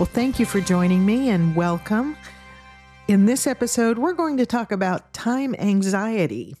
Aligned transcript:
Well, 0.00 0.06
thank 0.06 0.40
you 0.40 0.46
for 0.46 0.62
joining 0.62 1.04
me 1.04 1.28
and 1.28 1.54
welcome. 1.54 2.16
In 3.06 3.26
this 3.26 3.46
episode, 3.46 3.98
we're 3.98 4.14
going 4.14 4.38
to 4.38 4.46
talk 4.46 4.72
about 4.72 5.12
time 5.12 5.54
anxiety. 5.58 6.56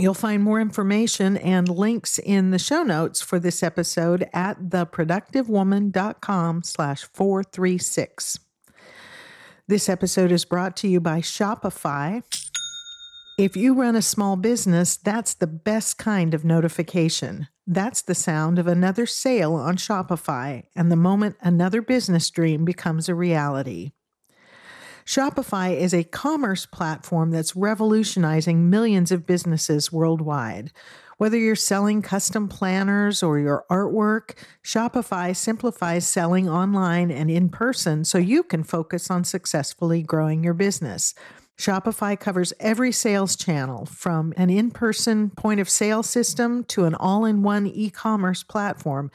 You'll 0.00 0.12
find 0.12 0.42
more 0.42 0.60
information 0.60 1.36
and 1.36 1.68
links 1.68 2.18
in 2.18 2.50
the 2.50 2.58
show 2.58 2.82
notes 2.82 3.22
for 3.22 3.38
this 3.38 3.62
episode 3.62 4.28
at 4.32 4.60
theproductivewoman.com 4.60 6.64
slash 6.64 7.04
436. 7.04 8.40
This 9.68 9.88
episode 9.88 10.32
is 10.32 10.44
brought 10.44 10.76
to 10.78 10.88
you 10.88 10.98
by 10.98 11.20
Shopify. 11.20 12.24
If 13.38 13.56
you 13.56 13.74
run 13.74 13.94
a 13.94 14.02
small 14.02 14.34
business, 14.34 14.96
that's 14.96 15.34
the 15.34 15.46
best 15.46 15.96
kind 15.96 16.34
of 16.34 16.44
notification. 16.44 17.46
That's 17.66 18.02
the 18.02 18.14
sound 18.14 18.58
of 18.58 18.66
another 18.66 19.06
sale 19.06 19.54
on 19.54 19.76
Shopify 19.76 20.64
and 20.76 20.92
the 20.92 20.96
moment 20.96 21.36
another 21.40 21.80
business 21.80 22.28
dream 22.28 22.64
becomes 22.64 23.08
a 23.08 23.14
reality. 23.14 23.92
Shopify 25.06 25.76
is 25.76 25.94
a 25.94 26.04
commerce 26.04 26.66
platform 26.66 27.30
that's 27.30 27.56
revolutionizing 27.56 28.68
millions 28.68 29.12
of 29.12 29.26
businesses 29.26 29.92
worldwide. 29.92 30.72
Whether 31.16 31.38
you're 31.38 31.56
selling 31.56 32.02
custom 32.02 32.48
planners 32.48 33.22
or 33.22 33.38
your 33.38 33.64
artwork, 33.70 34.32
Shopify 34.62 35.34
simplifies 35.34 36.06
selling 36.06 36.48
online 36.48 37.10
and 37.10 37.30
in 37.30 37.48
person 37.48 38.04
so 38.04 38.18
you 38.18 38.42
can 38.42 38.62
focus 38.62 39.10
on 39.10 39.24
successfully 39.24 40.02
growing 40.02 40.42
your 40.42 40.54
business. 40.54 41.14
Shopify 41.56 42.18
covers 42.18 42.52
every 42.58 42.90
sales 42.90 43.36
channel 43.36 43.86
from 43.86 44.34
an 44.36 44.50
in 44.50 44.70
person 44.70 45.30
point 45.30 45.60
of 45.60 45.70
sale 45.70 46.02
system 46.02 46.64
to 46.64 46.84
an 46.84 46.94
all 46.94 47.24
in 47.24 47.42
one 47.42 47.66
e 47.66 47.90
commerce 47.90 48.42
platform. 48.42 49.10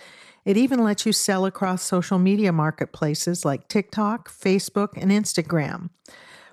It 0.45 0.55
even 0.55 0.81
lets 0.81 1.05
you 1.05 1.11
sell 1.11 1.45
across 1.45 1.83
social 1.83 2.17
media 2.17 2.53
marketplaces 2.53 3.43
like 3.43 3.67
TikTok, 3.67 4.29
Facebook, 4.29 4.89
and 4.95 5.11
Instagram. 5.11 5.89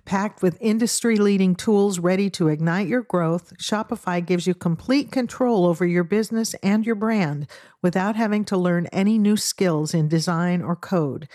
Packed 0.05 0.43
with 0.43 0.59
industry 0.61 1.17
leading 1.17 1.57
tools 1.57 1.99
ready 1.99 2.31
to 2.31 2.49
ignite 2.49 2.87
your 2.87 3.03
growth, 3.03 3.57
Shopify 3.59 4.25
gives 4.25 4.47
you 4.47 4.55
complete 4.55 5.11
control 5.11 5.67
over 5.67 5.85
your 5.85 6.05
business 6.05 6.55
and 6.63 6.87
your 6.87 6.95
brand 6.95 7.49
without 7.83 8.15
having 8.15 8.45
to 8.47 8.57
learn 8.57 8.87
any 8.87 9.19
new 9.19 9.37
skills 9.37 9.95
in 9.95 10.09
design 10.09 10.63
or 10.63 10.77
code. 10.77 11.29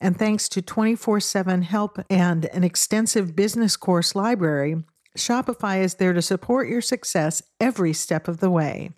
And 0.00 0.16
thanks 0.16 0.48
to 0.50 0.62
24 0.62 1.20
7 1.20 1.62
help 1.62 1.98
and 2.08 2.46
an 2.46 2.64
extensive 2.64 3.34
business 3.34 3.76
course 3.76 4.14
library, 4.14 4.84
Shopify 5.16 5.82
is 5.82 5.94
there 5.94 6.12
to 6.12 6.22
support 6.22 6.68
your 6.68 6.80
success 6.80 7.42
every 7.60 7.92
step 7.92 8.28
of 8.28 8.38
the 8.38 8.50
way. 8.50 8.90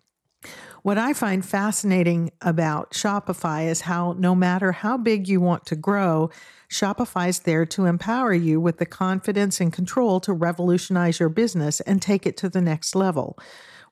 What 0.83 0.97
I 0.97 1.13
find 1.13 1.45
fascinating 1.45 2.31
about 2.41 2.93
Shopify 2.93 3.69
is 3.69 3.83
how, 3.83 4.15
no 4.19 4.35
matter 4.35 4.73
how 4.73 4.97
big 4.97 5.29
you 5.29 5.41
want 5.41 5.67
to 5.67 5.77
grow, 5.77 6.31
Shopify 6.71 7.29
is 7.29 7.41
there 7.41 7.67
to 7.67 7.85
empower 7.85 8.33
you 8.33 8.61
with 8.61 8.79
the 8.79 8.87
confidence 8.87 9.61
and 9.61 9.73
control 9.73 10.21
to 10.21 10.33
revolutionize 10.33 11.21
your 11.21 11.29
business 11.29 11.81
and 11.81 12.01
take 12.01 12.27
it 12.27 12.37
to 12.39 12.49
the 12.49 12.63
next 12.63 12.95
level. 12.95 13.39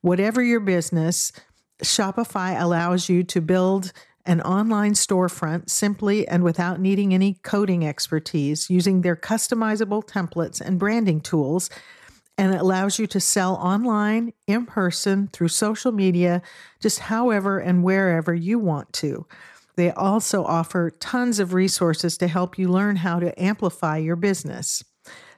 Whatever 0.01 0.43
your 0.43 0.61
business, 0.61 1.31
Shopify 1.83 2.59
allows 2.59 3.09
you 3.09 3.23
to 3.25 3.41
build 3.41 3.93
an 4.29 4.43
online 4.43 4.93
storefront 4.93 5.71
simply 5.71 6.29
and 6.29 6.45
without 6.45 6.79
needing 6.79 7.15
any 7.15 7.41
coding 7.43 7.85
expertise 7.87 8.69
using 8.69 9.01
their 9.01 9.17
customizable 9.17 10.07
templates 10.07 10.61
and 10.61 10.79
branding 10.79 11.19
tools. 11.21 11.71
And 12.37 12.55
it 12.55 12.61
allows 12.61 12.99
you 12.99 13.07
to 13.09 13.21
sell 13.21 13.55
online, 13.55 14.35
in 14.47 14.67
person, 14.67 15.29
through 15.33 15.49
social 15.49 15.91
media, 15.91 16.43
just 16.79 17.01
however 17.01 17.59
and 17.59 17.83
wherever 17.83 18.35
you 18.35 18.59
want 18.59 18.93
to. 18.95 19.27
They 19.77 19.91
also 19.93 20.45
offer 20.45 20.91
tons 20.91 21.41
of 21.41 21.55
resources 21.55 22.19
to 22.19 22.29
help 22.29 22.59
you 22.59 22.69
learn 22.69 22.97
how 22.97 23.19
to 23.21 23.43
amplify 23.43 23.97
your 23.97 24.17
business. 24.17 24.85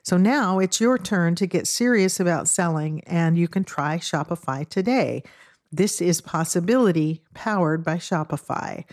So 0.03 0.17
now 0.17 0.59
it's 0.59 0.81
your 0.81 0.99
turn 0.99 1.37
to 1.37 1.47
get 1.47 1.69
serious 1.69 2.19
about 2.19 2.49
selling, 2.49 3.05
and 3.05 3.39
you 3.39 3.47
can 3.49 3.65
try 3.65 3.99
Shopify 3.99 4.69
today. 4.69 5.23
This 5.73 6.01
is 6.01 6.21
Possibility 6.21 7.23
powered 7.33 7.85
by 7.85 7.97
Shopify. 7.97 8.85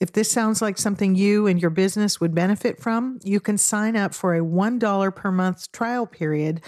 If 0.00 0.12
this 0.12 0.30
sounds 0.30 0.60
like 0.60 0.78
something 0.78 1.14
you 1.14 1.46
and 1.46 1.60
your 1.60 1.70
business 1.70 2.20
would 2.20 2.34
benefit 2.34 2.80
from, 2.80 3.20
you 3.22 3.38
can 3.38 3.56
sign 3.56 3.94
up 3.94 4.12
for 4.12 4.34
a 4.34 4.40
$1 4.40 5.14
per 5.14 5.30
month 5.30 5.70
trial 5.70 6.06
period 6.06 6.60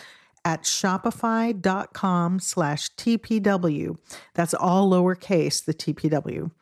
at 0.45 0.63
shopify.com 0.63 2.39
slash 2.39 2.95
TPW. 2.95 3.99
That's 4.35 4.55
all 4.55 4.89
lowercase, 4.89 5.65
the 5.65 5.75
TPW. 5.75 6.53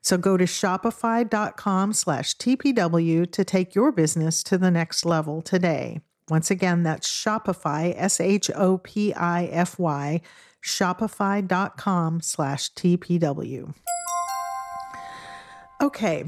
So 0.00 0.16
go 0.16 0.36
to 0.36 0.44
shopify.com 0.44 1.92
slash 1.92 2.36
TPW 2.36 3.32
to 3.32 3.44
take 3.44 3.74
your 3.74 3.90
business 3.90 4.44
to 4.44 4.56
the 4.56 4.70
next 4.70 5.04
level 5.04 5.42
today. 5.42 6.00
Once 6.28 6.50
again, 6.50 6.84
that's 6.84 7.10
Shopify, 7.10 7.92
S 7.96 8.20
H 8.20 8.50
O 8.54 8.78
P 8.78 9.12
I 9.12 9.46
F 9.46 9.78
Y 9.78 10.20
shopify.com 10.64 12.20
slash 12.20 12.72
TPW. 12.72 13.74
Okay, 15.82 16.24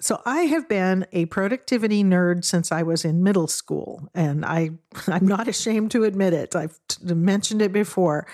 so 0.00 0.22
I 0.24 0.42
have 0.42 0.68
been 0.68 1.06
a 1.12 1.26
productivity 1.26 2.04
nerd 2.04 2.44
since 2.44 2.70
I 2.70 2.82
was 2.82 3.04
in 3.04 3.22
middle 3.22 3.48
school, 3.48 4.08
and 4.14 4.44
I, 4.44 4.70
I'm 5.08 5.26
not 5.26 5.48
ashamed 5.48 5.90
to 5.92 6.04
admit 6.04 6.32
it. 6.32 6.54
I've 6.54 6.78
t- 6.88 7.14
mentioned 7.14 7.62
it 7.62 7.72
before. 7.72 8.26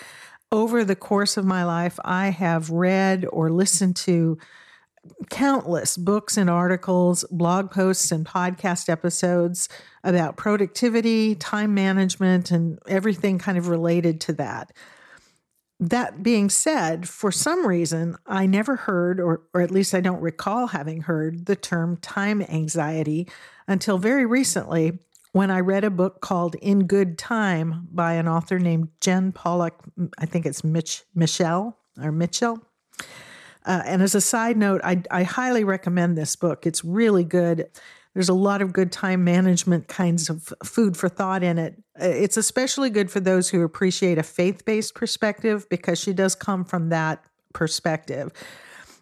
Over 0.52 0.84
the 0.84 0.94
course 0.94 1.36
of 1.36 1.44
my 1.44 1.64
life, 1.64 1.98
I 2.04 2.28
have 2.28 2.70
read 2.70 3.26
or 3.30 3.50
listened 3.50 3.96
to 3.96 4.38
countless 5.30 5.96
books 5.96 6.36
and 6.36 6.48
articles, 6.48 7.24
blog 7.30 7.70
posts, 7.70 8.12
and 8.12 8.24
podcast 8.24 8.88
episodes 8.88 9.68
about 10.04 10.36
productivity, 10.36 11.34
time 11.34 11.74
management, 11.74 12.50
and 12.50 12.78
everything 12.86 13.38
kind 13.38 13.58
of 13.58 13.68
related 13.68 14.20
to 14.22 14.32
that. 14.34 14.72
That 15.78 16.22
being 16.22 16.48
said, 16.48 17.06
for 17.06 17.30
some 17.30 17.66
reason, 17.66 18.16
I 18.26 18.46
never 18.46 18.76
heard, 18.76 19.20
or, 19.20 19.42
or 19.52 19.60
at 19.60 19.70
least 19.70 19.94
I 19.94 20.00
don't 20.00 20.22
recall 20.22 20.68
having 20.68 21.02
heard, 21.02 21.46
the 21.46 21.56
term 21.56 21.98
time 21.98 22.40
anxiety 22.42 23.28
until 23.68 23.98
very 23.98 24.24
recently 24.24 24.98
when 25.32 25.50
I 25.50 25.60
read 25.60 25.84
a 25.84 25.90
book 25.90 26.22
called 26.22 26.54
In 26.56 26.86
Good 26.86 27.18
Time 27.18 27.88
by 27.92 28.14
an 28.14 28.26
author 28.26 28.58
named 28.58 28.88
Jen 29.02 29.32
Pollock. 29.32 29.74
I 30.18 30.24
think 30.24 30.46
it's 30.46 30.64
Mitch, 30.64 31.02
Michelle 31.14 31.76
or 32.00 32.10
Mitchell. 32.10 32.58
Uh, 33.66 33.82
and 33.84 34.00
as 34.00 34.14
a 34.14 34.20
side 34.20 34.56
note, 34.56 34.80
I, 34.82 35.02
I 35.10 35.24
highly 35.24 35.62
recommend 35.62 36.16
this 36.16 36.36
book. 36.36 36.66
It's 36.66 36.84
really 36.84 37.24
good. 37.24 37.68
There's 38.16 38.30
a 38.30 38.34
lot 38.34 38.62
of 38.62 38.72
good 38.72 38.92
time 38.92 39.24
management 39.24 39.88
kinds 39.88 40.30
of 40.30 40.50
food 40.64 40.96
for 40.96 41.06
thought 41.06 41.42
in 41.42 41.58
it. 41.58 41.74
Uh, 42.00 42.06
it's 42.06 42.38
especially 42.38 42.88
good 42.88 43.10
for 43.10 43.20
those 43.20 43.50
who 43.50 43.62
appreciate 43.62 44.16
a 44.16 44.22
faith 44.22 44.64
based 44.64 44.94
perspective 44.94 45.68
because 45.68 46.00
she 46.00 46.14
does 46.14 46.34
come 46.34 46.64
from 46.64 46.88
that 46.88 47.22
perspective. 47.52 48.32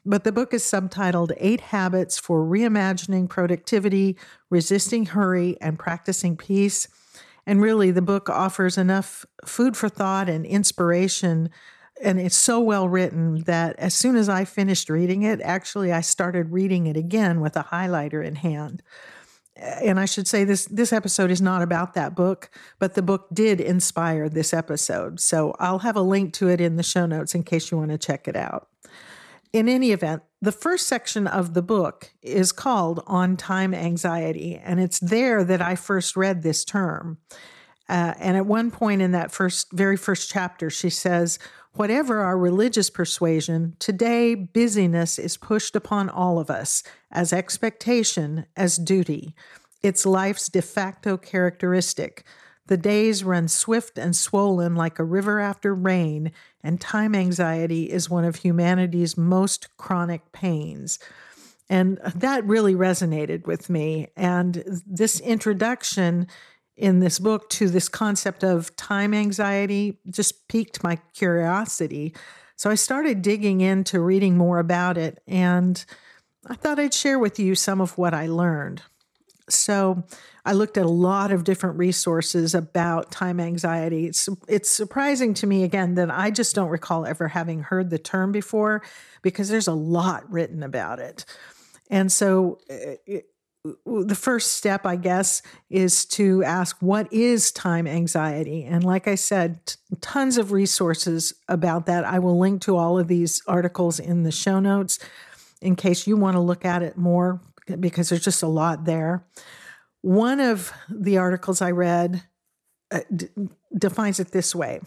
But 0.04 0.24
the 0.24 0.32
book 0.32 0.52
is 0.52 0.64
subtitled 0.64 1.30
Eight 1.36 1.60
Habits 1.60 2.18
for 2.18 2.44
Reimagining 2.44 3.28
Productivity, 3.28 4.18
Resisting 4.50 5.06
Hurry, 5.06 5.56
and 5.60 5.78
Practicing 5.78 6.36
Peace. 6.36 6.88
And 7.46 7.62
really, 7.62 7.92
the 7.92 8.02
book 8.02 8.28
offers 8.28 8.76
enough 8.76 9.24
food 9.44 9.76
for 9.76 9.88
thought 9.88 10.28
and 10.28 10.44
inspiration. 10.44 11.50
And 12.02 12.20
it's 12.20 12.36
so 12.36 12.60
well 12.60 12.88
written 12.88 13.42
that 13.44 13.76
as 13.78 13.94
soon 13.94 14.16
as 14.16 14.28
I 14.28 14.44
finished 14.44 14.90
reading 14.90 15.22
it, 15.22 15.40
actually, 15.42 15.92
I 15.92 16.00
started 16.00 16.50
reading 16.50 16.86
it 16.86 16.96
again 16.96 17.40
with 17.40 17.56
a 17.56 17.64
highlighter 17.64 18.24
in 18.24 18.36
hand 18.36 18.82
and 19.56 20.00
I 20.00 20.04
should 20.04 20.26
say 20.26 20.44
this 20.44 20.64
this 20.66 20.92
episode 20.92 21.30
is 21.30 21.40
not 21.40 21.62
about 21.62 21.94
that 21.94 22.14
book, 22.14 22.50
but 22.78 22.94
the 22.94 23.02
book 23.02 23.28
did 23.32 23.60
inspire 23.60 24.28
this 24.28 24.52
episode. 24.52 25.20
So 25.20 25.54
I'll 25.58 25.80
have 25.80 25.96
a 25.96 26.02
link 26.02 26.32
to 26.34 26.48
it 26.48 26.60
in 26.60 26.76
the 26.76 26.82
show 26.82 27.06
notes 27.06 27.34
in 27.34 27.44
case 27.44 27.70
you 27.70 27.78
want 27.78 27.90
to 27.90 27.98
check 27.98 28.26
it 28.26 28.36
out. 28.36 28.68
In 29.52 29.68
any 29.68 29.92
event, 29.92 30.22
the 30.42 30.50
first 30.50 30.88
section 30.88 31.28
of 31.28 31.54
the 31.54 31.62
book 31.62 32.10
is 32.20 32.50
called 32.50 33.04
On 33.06 33.36
Time 33.36 33.72
Anxiety, 33.72 34.56
and 34.56 34.80
it's 34.80 34.98
there 34.98 35.44
that 35.44 35.62
I 35.62 35.76
first 35.76 36.16
read 36.16 36.42
this 36.42 36.64
term. 36.64 37.18
Uh, 37.88 38.14
and 38.18 38.36
at 38.36 38.46
one 38.46 38.70
point 38.70 39.02
in 39.02 39.12
that 39.12 39.30
first, 39.30 39.72
very 39.72 39.96
first 39.96 40.30
chapter, 40.30 40.70
she 40.70 40.90
says, 40.90 41.38
Whatever 41.74 42.20
our 42.20 42.38
religious 42.38 42.88
persuasion, 42.88 43.74
today 43.80 44.36
busyness 44.36 45.18
is 45.18 45.36
pushed 45.36 45.74
upon 45.74 46.08
all 46.08 46.38
of 46.38 46.48
us 46.48 46.84
as 47.10 47.32
expectation, 47.32 48.46
as 48.56 48.76
duty. 48.76 49.34
It's 49.82 50.06
life's 50.06 50.48
de 50.48 50.62
facto 50.62 51.16
characteristic. 51.16 52.24
The 52.68 52.76
days 52.76 53.24
run 53.24 53.48
swift 53.48 53.98
and 53.98 54.14
swollen 54.14 54.76
like 54.76 54.98
a 54.98 55.04
river 55.04 55.40
after 55.40 55.74
rain, 55.74 56.30
and 56.62 56.80
time 56.80 57.14
anxiety 57.14 57.90
is 57.90 58.08
one 58.08 58.24
of 58.24 58.36
humanity's 58.36 59.18
most 59.18 59.76
chronic 59.76 60.30
pains. 60.32 60.98
And 61.68 61.98
that 62.14 62.44
really 62.44 62.74
resonated 62.74 63.46
with 63.46 63.68
me. 63.68 64.08
And 64.16 64.62
this 64.86 65.18
introduction 65.20 66.28
in 66.76 67.00
this 67.00 67.18
book 67.18 67.48
to 67.50 67.68
this 67.68 67.88
concept 67.88 68.42
of 68.42 68.74
time 68.76 69.14
anxiety 69.14 69.98
just 70.10 70.48
piqued 70.48 70.82
my 70.82 70.96
curiosity. 71.14 72.14
So 72.56 72.70
I 72.70 72.74
started 72.74 73.22
digging 73.22 73.60
into 73.60 74.00
reading 74.00 74.36
more 74.36 74.58
about 74.58 74.96
it, 74.96 75.22
and 75.26 75.84
I 76.46 76.54
thought 76.54 76.78
I'd 76.78 76.94
share 76.94 77.18
with 77.18 77.38
you 77.38 77.54
some 77.54 77.80
of 77.80 77.96
what 77.98 78.14
I 78.14 78.26
learned. 78.26 78.82
So 79.48 80.04
I 80.44 80.52
looked 80.52 80.78
at 80.78 80.86
a 80.86 80.88
lot 80.88 81.32
of 81.32 81.44
different 81.44 81.78
resources 81.78 82.54
about 82.54 83.10
time 83.10 83.40
anxiety. 83.40 84.06
It's, 84.06 84.28
it's 84.48 84.70
surprising 84.70 85.34
to 85.34 85.46
me, 85.46 85.64
again, 85.64 85.94
that 85.96 86.10
I 86.10 86.30
just 86.30 86.54
don't 86.54 86.70
recall 86.70 87.06
ever 87.06 87.28
having 87.28 87.60
heard 87.60 87.90
the 87.90 87.98
term 87.98 88.32
before 88.32 88.82
because 89.22 89.48
there's 89.48 89.68
a 89.68 89.74
lot 89.74 90.30
written 90.30 90.62
about 90.62 90.98
it. 90.98 91.24
And 91.90 92.10
so 92.10 92.58
uh, 92.70 92.96
it, 93.06 93.26
the 93.64 94.14
first 94.14 94.52
step, 94.52 94.84
I 94.84 94.96
guess, 94.96 95.40
is 95.70 96.04
to 96.06 96.44
ask 96.44 96.76
what 96.80 97.10
is 97.12 97.50
time 97.50 97.86
anxiety? 97.86 98.64
And 98.64 98.84
like 98.84 99.08
I 99.08 99.14
said, 99.14 99.66
t- 99.66 99.76
tons 100.00 100.36
of 100.36 100.52
resources 100.52 101.32
about 101.48 101.86
that. 101.86 102.04
I 102.04 102.18
will 102.18 102.38
link 102.38 102.60
to 102.62 102.76
all 102.76 102.98
of 102.98 103.08
these 103.08 103.42
articles 103.46 103.98
in 103.98 104.22
the 104.22 104.32
show 104.32 104.60
notes 104.60 104.98
in 105.62 105.76
case 105.76 106.06
you 106.06 106.16
want 106.16 106.34
to 106.34 106.40
look 106.40 106.64
at 106.64 106.82
it 106.82 106.98
more 106.98 107.40
because 107.80 108.10
there's 108.10 108.24
just 108.24 108.42
a 108.42 108.48
lot 108.48 108.84
there. 108.84 109.24
One 110.02 110.40
of 110.40 110.70
the 110.90 111.16
articles 111.16 111.62
I 111.62 111.70
read 111.70 112.22
uh, 112.90 113.00
d- 113.14 113.28
defines 113.76 114.20
it 114.20 114.32
this 114.32 114.54
way 114.54 114.80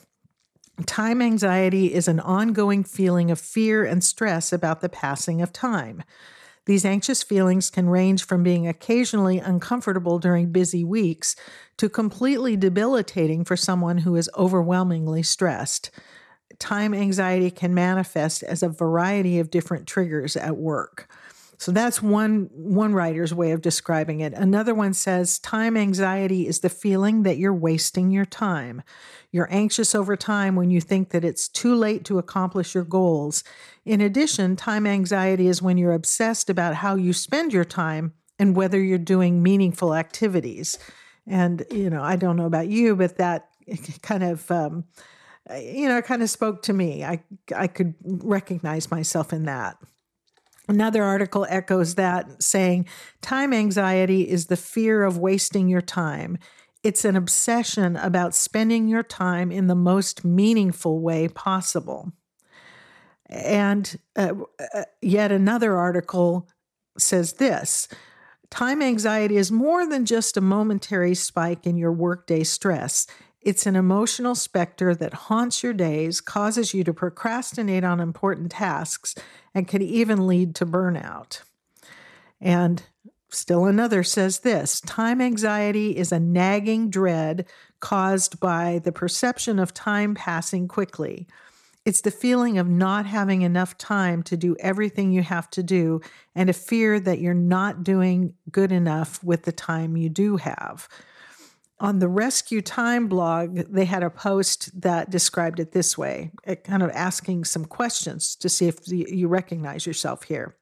Time 0.86 1.24
anxiety 1.24 1.92
is 1.92 2.08
an 2.08 2.20
ongoing 2.20 2.84
feeling 2.84 3.32
of 3.32 3.40
fear 3.40 3.84
and 3.84 4.04
stress 4.04 4.54
about 4.54 4.82
the 4.82 4.90
passing 4.90 5.42
of 5.42 5.52
time. 5.52 6.04
These 6.68 6.84
anxious 6.84 7.24
feelings 7.24 7.70
can 7.70 7.88
range 7.88 8.26
from 8.26 8.44
being 8.44 8.68
occasionally 8.68 9.40
uncomfortable 9.40 10.20
during 10.20 10.52
busy 10.52 10.84
weeks 10.84 11.34
to 11.78 11.88
completely 11.88 12.58
debilitating 12.58 13.46
for 13.46 13.56
someone 13.56 14.00
who 14.00 14.18
is 14.18 14.30
overwhelmingly 14.38 15.24
stressed. 15.24 15.92
Time 16.60 16.94
anxiety 16.94 17.52
can 17.52 17.74
manifest 17.74 18.44
as 18.44 18.64
a 18.64 18.70
variety 18.70 19.40
of 19.40 19.50
different 19.50 19.88
triggers 19.88 20.36
at 20.36 20.58
work. 20.58 21.10
So 21.60 21.72
that's 21.72 22.02
one 22.04 22.50
one 22.54 22.94
writer's 22.94 23.34
way 23.34 23.52
of 23.52 23.62
describing 23.62 24.20
it. 24.20 24.34
Another 24.34 24.76
one 24.76 24.94
says 24.94 25.40
time 25.40 25.76
anxiety 25.76 26.48
is 26.48 26.60
the 26.60 26.70
feeling 26.70 27.24
that 27.24 27.38
you're 27.38 27.54
wasting 27.54 28.12
your 28.12 28.26
time. 28.26 28.84
You're 29.32 29.52
anxious 29.52 29.96
over 29.96 30.16
time 30.16 30.56
when 30.56 30.70
you 30.70 30.80
think 30.80 31.10
that 31.10 31.26
it's 31.26 31.48
too 31.48 31.74
late 31.74 32.06
to 32.06 32.20
accomplish 32.20 32.76
your 32.76 32.84
goals. 32.84 33.44
In 33.86 34.02
addition, 34.02 34.56
time 34.56 34.86
anxiety 34.86 35.48
is 35.48 35.62
when 35.62 35.78
you're 35.78 35.94
obsessed 35.94 36.50
about 36.50 36.76
how 36.76 36.96
you 36.96 37.12
spend 37.12 37.54
your 37.54 37.66
time 37.66 38.14
and 38.38 38.56
whether 38.56 38.80
you're 38.80 39.00
doing 39.00 39.42
meaningful 39.42 39.96
activities. 39.96 40.78
And 41.26 41.66
you 41.72 41.90
know, 41.90 42.04
I 42.04 42.18
don't 42.18 42.36
know 42.36 42.46
about 42.46 42.68
you, 42.68 42.96
but 42.96 43.18
that 43.18 43.50
kind 44.04 44.24
of 44.24 44.50
um, 44.52 44.86
you 45.56 45.88
know, 45.88 46.04
kind 46.04 46.22
of 46.22 46.30
spoke 46.30 46.62
to 46.64 46.74
me. 46.74 47.04
I 47.04 47.24
I 47.56 47.66
could 47.66 47.96
recognize 48.04 48.92
myself 48.92 49.34
in 49.34 49.46
that. 49.46 49.78
Another 50.68 51.04
article 51.04 51.46
echoes 51.50 51.96
that, 51.96 52.44
saying 52.44 52.88
time 53.22 53.54
anxiety 53.54 54.30
is 54.30 54.48
the 54.48 54.58
fear 54.58 55.04
of 55.04 55.18
wasting 55.18 55.70
your 55.70 55.82
time. 55.82 56.38
It's 56.84 57.06
an 57.06 57.16
obsession 57.16 57.96
about 57.96 58.36
spending 58.36 58.88
your 58.88 59.04
time 59.04 59.52
in 59.52 59.68
the 59.68 59.76
most 59.76 60.26
meaningful 60.26 61.00
way 61.00 61.28
possible. 61.28 62.12
And 63.28 63.98
uh, 64.16 64.34
uh, 64.74 64.84
yet 65.02 65.32
another 65.32 65.76
article 65.76 66.48
says 66.98 67.34
this 67.34 67.88
time 68.50 68.82
anxiety 68.82 69.38
is 69.38 69.52
more 69.52 69.86
than 69.86 70.06
just 70.06 70.38
a 70.38 70.42
momentary 70.42 71.14
spike 71.14 71.68
in 71.68 71.78
your 71.78 71.92
workday 71.92 72.44
stress. 72.44 73.06
It's 73.48 73.66
an 73.66 73.78
emotional 73.78 74.36
specter 74.36 74.94
that 74.96 75.14
haunts 75.14 75.64
your 75.64 75.72
days, 75.72 76.20
causes 76.20 76.74
you 76.74 76.84
to 76.84 76.94
procrastinate 76.94 77.86
on 77.86 78.02
important 78.02 78.52
tasks, 78.52 79.16
and 79.56 79.66
can 79.66 79.82
even 79.82 80.28
lead 80.28 80.54
to 80.56 80.66
burnout. 80.66 81.44
And 82.42 82.84
still 83.30 83.66
another 83.66 84.04
says 84.04 84.40
this 84.40 84.82
time 84.82 85.22
anxiety 85.22 85.96
is 85.96 86.12
a 86.12 86.20
nagging 86.20 86.90
dread 86.90 87.46
caused 87.80 88.42
by 88.42 88.82
the 88.84 88.92
perception 88.92 89.60
of 89.60 89.74
time 89.74 90.14
passing 90.14 90.68
quickly. 90.68 91.26
It's 91.86 92.02
the 92.02 92.12
feeling 92.12 92.58
of 92.58 92.68
not 92.68 93.06
having 93.06 93.44
enough 93.44 93.78
time 93.78 94.24
to 94.24 94.36
do 94.36 94.58
everything 94.60 95.14
you 95.14 95.22
have 95.24 95.50
to 95.52 95.64
do, 95.64 96.02
and 96.36 96.50
a 96.50 96.54
fear 96.54 97.00
that 97.00 97.20
you're 97.20 97.34
not 97.34 97.86
doing 97.86 98.34
good 98.52 98.74
enough 98.74 99.24
with 99.24 99.44
the 99.44 99.54
time 99.54 99.96
you 99.96 100.10
do 100.10 100.36
have 100.36 100.90
on 101.80 102.00
the 102.00 102.08
Rescue 102.08 102.62
Time 102.62 103.08
blog, 103.08 103.58
they 103.70 103.86
had 103.86 104.04
a 104.04 104.10
post 104.10 104.82
that 104.82 105.10
described 105.10 105.60
it 105.60 105.72
this 105.72 105.98
way, 105.98 106.32
eh, 106.46 106.56
kind 106.56 106.82
of 106.82 106.90
asking 106.92 107.46
some 107.46 107.66
questions 107.66 108.36
to 108.38 108.50
see 108.50 108.68
if 108.68 108.80
you 108.88 109.28
recognize 109.28 109.86
yourself 109.86 110.24
here. 110.24 110.56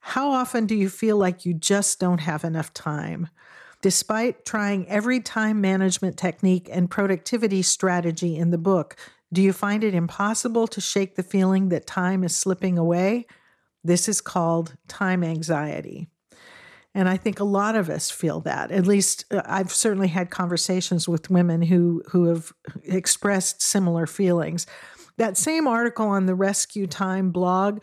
How 0.00 0.30
often 0.30 0.66
do 0.66 0.74
you 0.74 0.88
feel 0.88 1.16
like 1.16 1.46
you 1.46 1.54
just 1.54 1.98
don't 2.00 2.20
have 2.20 2.44
enough 2.44 2.72
time? 2.72 3.28
Despite 3.82 4.46
trying 4.46 4.88
every 4.88 5.20
time 5.20 5.60
management 5.60 6.16
technique 6.16 6.68
and 6.72 6.90
productivity 6.90 7.62
strategy 7.62 8.36
in 8.36 8.50
the 8.50 8.58
book, 8.58 8.96
do 9.32 9.42
you 9.42 9.52
find 9.52 9.84
it 9.84 9.94
impossible 9.94 10.66
to 10.68 10.80
shake 10.80 11.16
the 11.16 11.22
feeling 11.22 11.68
that 11.68 11.86
time 11.86 12.24
is 12.24 12.34
slipping 12.34 12.78
away? 12.78 13.26
This 13.82 14.08
is 14.08 14.22
called 14.22 14.76
time 14.88 15.22
anxiety. 15.22 16.08
And 16.94 17.08
I 17.08 17.16
think 17.16 17.40
a 17.40 17.44
lot 17.44 17.74
of 17.74 17.90
us 17.90 18.10
feel 18.10 18.40
that. 18.40 18.70
At 18.70 18.86
least 18.86 19.24
uh, 19.32 19.42
I've 19.44 19.72
certainly 19.72 20.08
had 20.08 20.30
conversations 20.30 21.08
with 21.08 21.30
women 21.30 21.62
who 21.62 22.02
who 22.10 22.26
have 22.26 22.52
expressed 22.84 23.62
similar 23.62 24.06
feelings. 24.06 24.66
That 25.16 25.36
same 25.36 25.66
article 25.66 26.06
on 26.06 26.26
the 26.26 26.34
Rescue 26.34 26.86
Time 26.86 27.30
blog 27.30 27.82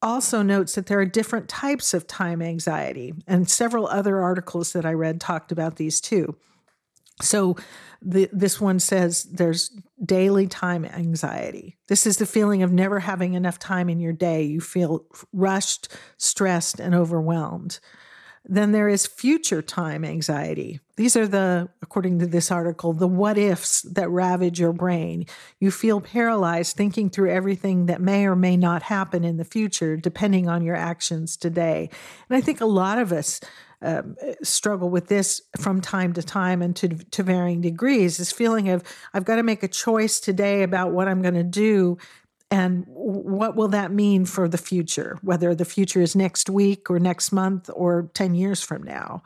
also 0.00 0.42
notes 0.42 0.74
that 0.74 0.86
there 0.86 1.00
are 1.00 1.06
different 1.06 1.48
types 1.48 1.92
of 1.92 2.06
time 2.06 2.40
anxiety, 2.40 3.14
and 3.26 3.48
several 3.48 3.86
other 3.88 4.20
articles 4.20 4.72
that 4.72 4.86
I 4.86 4.92
read 4.92 5.20
talked 5.20 5.52
about 5.52 5.76
these 5.76 6.00
too. 6.00 6.36
So, 7.20 7.56
the, 8.00 8.28
this 8.32 8.60
one 8.60 8.78
says 8.78 9.24
there's 9.24 9.70
daily 10.04 10.46
time 10.46 10.84
anxiety. 10.84 11.78
This 11.88 12.06
is 12.06 12.18
the 12.18 12.26
feeling 12.26 12.62
of 12.62 12.70
never 12.70 13.00
having 13.00 13.34
enough 13.34 13.58
time 13.58 13.88
in 13.88 13.98
your 13.98 14.12
day. 14.12 14.44
You 14.44 14.60
feel 14.60 15.04
rushed, 15.32 15.88
stressed, 16.16 16.78
and 16.78 16.94
overwhelmed. 16.94 17.80
Then 18.44 18.72
there 18.72 18.88
is 18.88 19.06
future 19.06 19.62
time 19.62 20.04
anxiety. 20.04 20.80
These 20.96 21.16
are 21.16 21.28
the, 21.28 21.68
according 21.82 22.18
to 22.20 22.26
this 22.26 22.50
article, 22.50 22.92
the 22.92 23.06
what 23.06 23.38
ifs 23.38 23.82
that 23.82 24.10
ravage 24.10 24.58
your 24.58 24.72
brain. 24.72 25.26
You 25.60 25.70
feel 25.70 26.00
paralyzed 26.00 26.76
thinking 26.76 27.10
through 27.10 27.30
everything 27.30 27.86
that 27.86 28.00
may 28.00 28.26
or 28.26 28.36
may 28.36 28.56
not 28.56 28.82
happen 28.82 29.24
in 29.24 29.36
the 29.36 29.44
future, 29.44 29.96
depending 29.96 30.48
on 30.48 30.62
your 30.62 30.76
actions 30.76 31.36
today. 31.36 31.90
And 32.28 32.36
I 32.36 32.40
think 32.40 32.60
a 32.60 32.66
lot 32.66 32.98
of 32.98 33.12
us 33.12 33.40
um, 33.80 34.16
struggle 34.42 34.90
with 34.90 35.06
this 35.06 35.40
from 35.60 35.80
time 35.80 36.12
to 36.14 36.22
time 36.22 36.62
and 36.62 36.74
to, 36.76 36.88
to 36.88 37.22
varying 37.22 37.60
degrees 37.60 38.16
this 38.16 38.32
feeling 38.32 38.68
of 38.70 38.82
i've 39.14 39.24
got 39.24 39.36
to 39.36 39.44
make 39.44 39.62
a 39.62 39.68
choice 39.68 40.18
today 40.18 40.64
about 40.64 40.90
what 40.90 41.06
i'm 41.06 41.22
going 41.22 41.34
to 41.34 41.44
do 41.44 41.96
and 42.50 42.84
what 42.86 43.56
will 43.56 43.68
that 43.68 43.92
mean 43.92 44.24
for 44.24 44.48
the 44.48 44.58
future 44.58 45.18
whether 45.22 45.54
the 45.54 45.64
future 45.64 46.00
is 46.00 46.16
next 46.16 46.48
week 46.48 46.90
or 46.90 46.98
next 46.98 47.30
month 47.30 47.68
or 47.74 48.10
10 48.14 48.34
years 48.34 48.62
from 48.62 48.82
now? 48.82 49.22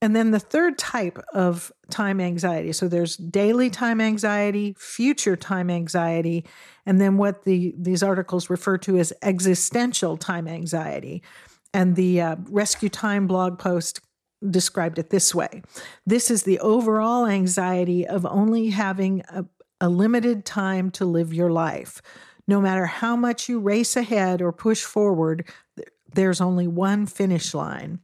And 0.00 0.16
then 0.16 0.32
the 0.32 0.40
third 0.40 0.78
type 0.78 1.18
of 1.32 1.70
time 1.90 2.20
anxiety 2.20 2.72
so 2.72 2.88
there's 2.88 3.16
daily 3.16 3.70
time 3.70 4.00
anxiety 4.00 4.74
future 4.76 5.36
time 5.36 5.70
anxiety 5.70 6.44
and 6.86 7.00
then 7.00 7.16
what 7.16 7.44
the 7.44 7.74
these 7.78 8.02
articles 8.02 8.50
refer 8.50 8.78
to 8.78 8.98
as 8.98 9.12
existential 9.22 10.16
time 10.16 10.48
anxiety. 10.48 11.22
And 11.74 11.96
the 11.96 12.20
uh, 12.20 12.36
Rescue 12.48 12.88
Time 12.88 13.26
blog 13.26 13.58
post 13.58 14.00
described 14.50 14.98
it 14.98 15.10
this 15.10 15.34
way. 15.34 15.62
This 16.04 16.30
is 16.30 16.42
the 16.42 16.58
overall 16.58 17.26
anxiety 17.26 18.06
of 18.06 18.26
only 18.26 18.70
having 18.70 19.22
a, 19.28 19.44
a 19.80 19.88
limited 19.88 20.44
time 20.44 20.90
to 20.92 21.04
live 21.04 21.32
your 21.32 21.50
life. 21.50 22.02
No 22.52 22.60
matter 22.60 22.84
how 22.84 23.16
much 23.16 23.48
you 23.48 23.58
race 23.58 23.96
ahead 23.96 24.42
or 24.42 24.52
push 24.52 24.82
forward, 24.82 25.50
there's 26.12 26.38
only 26.38 26.66
one 26.68 27.06
finish 27.06 27.54
line. 27.54 28.00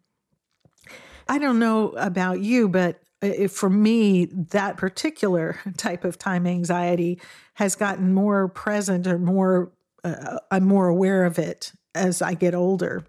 I 1.28 1.36
don't 1.36 1.58
know 1.58 1.90
about 1.90 2.40
you, 2.40 2.66
but 2.66 3.02
uh, 3.20 3.48
for 3.48 3.68
me, 3.68 4.24
that 4.24 4.78
particular 4.78 5.60
type 5.76 6.02
of 6.02 6.16
time 6.16 6.46
anxiety 6.46 7.20
has 7.56 7.74
gotten 7.74 8.14
more 8.14 8.48
present 8.48 9.06
or 9.06 9.18
more, 9.18 9.70
uh, 10.02 10.38
I'm 10.50 10.64
more 10.64 10.88
aware 10.88 11.26
of 11.26 11.38
it 11.38 11.72
as 11.94 12.22
I 12.22 12.32
get 12.32 12.54
older. 12.54 13.04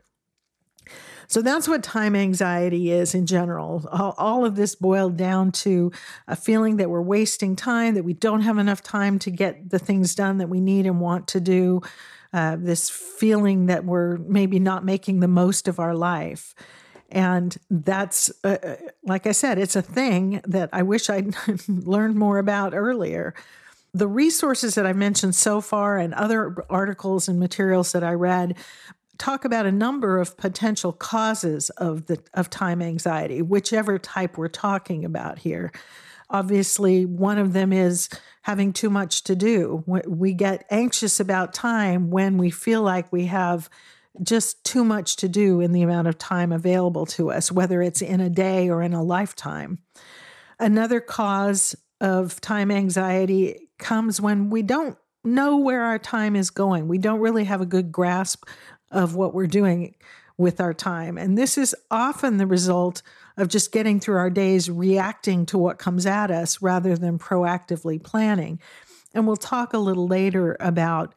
So 1.29 1.43
that's 1.43 1.67
what 1.67 1.83
time 1.83 2.15
anxiety 2.15 2.91
is 2.91 3.13
in 3.13 3.27
general. 3.27 3.87
All, 4.17 4.45
of 4.45 4.55
this 4.55 4.73
boiled 4.73 5.15
down 5.15 5.51
to 5.51 5.91
a 6.27 6.35
feeling 6.35 6.77
that 6.77 6.89
we're 6.89 7.03
wasting 7.03 7.55
time, 7.55 7.93
that 7.93 8.03
we 8.03 8.13
don't 8.13 8.41
have 8.41 8.57
enough 8.57 8.81
time 8.81 9.19
to 9.19 9.29
get 9.29 9.69
the 9.69 9.77
things 9.77 10.15
done 10.15 10.39
that 10.39 10.49
we 10.49 10.59
need 10.59 10.87
and 10.87 10.99
want 10.99 11.27
to 11.29 11.39
do. 11.39 11.81
Uh, 12.33 12.55
this 12.59 12.89
feeling 12.89 13.67
that 13.67 13.85
we're 13.85 14.17
maybe 14.17 14.59
not 14.59 14.85
making 14.85 15.19
the 15.19 15.27
most 15.27 15.67
of 15.67 15.79
our 15.79 15.95
life. 15.95 16.53
And 17.11 17.55
that's, 17.71 18.31
uh, 18.43 18.57
uh 18.61 18.75
like 19.03 19.25
I 19.25 19.31
said, 19.31 19.57
it's 19.57 19.75
a 19.75 19.81
thing 19.81 20.41
that 20.45 20.69
I 20.71 20.83
wish 20.83 21.09
I'd 21.09 21.35
learned 21.67 22.15
more 22.15 22.37
about 22.37 22.75
earlier. 22.75 23.33
The 23.95 24.07
resources 24.07 24.75
that 24.75 24.85
I 24.85 24.93
mentioned 24.93 25.33
so 25.33 25.59
far 25.59 25.97
and 25.97 26.13
other 26.13 26.55
articles 26.69 27.27
and 27.27 27.39
materials 27.39 27.91
that 27.93 28.03
I 28.03 28.13
read 28.13 28.55
talk 29.19 29.45
about 29.45 29.67
a 29.67 29.71
number 29.71 30.17
of 30.17 30.35
potential 30.37 30.91
causes 30.91 31.69
of 31.71 32.07
the 32.07 32.17
of 32.33 32.49
time 32.49 32.81
anxiety, 32.81 33.41
whichever 33.41 33.99
type 33.99 34.37
we're 34.37 34.47
talking 34.47 35.05
about 35.05 35.37
here. 35.39 35.71
Obviously, 36.31 37.05
one 37.05 37.37
of 37.37 37.53
them 37.53 37.73
is 37.73 38.09
having 38.43 38.71
too 38.71 38.89
much 38.89 39.23
to 39.23 39.35
do. 39.35 39.83
We 39.85 40.33
get 40.33 40.65
anxious 40.69 41.19
about 41.19 41.53
time 41.53 42.09
when 42.09 42.37
we 42.37 42.49
feel 42.49 42.81
like 42.81 43.11
we 43.11 43.25
have 43.25 43.69
just 44.21 44.63
too 44.63 44.83
much 44.83 45.17
to 45.17 45.29
do 45.29 45.59
in 45.61 45.71
the 45.71 45.81
amount 45.81 46.07
of 46.07 46.17
time 46.17 46.51
available 46.51 47.05
to 47.05 47.31
us, 47.31 47.51
whether 47.51 47.81
it's 47.81 48.01
in 48.01 48.21
a 48.21 48.29
day 48.29 48.69
or 48.69 48.81
in 48.81 48.93
a 48.93 49.03
lifetime. 49.03 49.79
Another 50.59 50.99
cause 50.99 51.75
of 52.01 52.39
time 52.41 52.71
anxiety 52.71 53.69
comes 53.77 54.21
when 54.21 54.49
we 54.49 54.61
don't 54.61 54.97
know 55.23 55.57
where 55.57 55.83
our 55.83 55.99
time 55.99 56.35
is 56.35 56.49
going. 56.49 56.87
We 56.87 56.97
don't 56.97 57.19
really 57.19 57.43
have 57.45 57.61
a 57.61 57.65
good 57.65 57.91
grasp 57.91 58.45
of 58.91 59.15
what 59.15 59.33
we're 59.33 59.47
doing 59.47 59.95
with 60.37 60.61
our 60.61 60.73
time. 60.73 61.17
And 61.17 61.37
this 61.37 61.57
is 61.57 61.75
often 61.91 62.37
the 62.37 62.47
result 62.47 63.01
of 63.37 63.49
just 63.49 63.71
getting 63.71 63.99
through 63.99 64.17
our 64.17 64.29
days 64.29 64.69
reacting 64.69 65.45
to 65.47 65.57
what 65.57 65.79
comes 65.79 66.05
at 66.05 66.31
us 66.31 66.61
rather 66.61 66.95
than 66.95 67.19
proactively 67.19 68.01
planning. 68.01 68.59
And 69.13 69.27
we'll 69.27 69.37
talk 69.37 69.73
a 69.73 69.77
little 69.77 70.07
later 70.07 70.55
about 70.59 71.15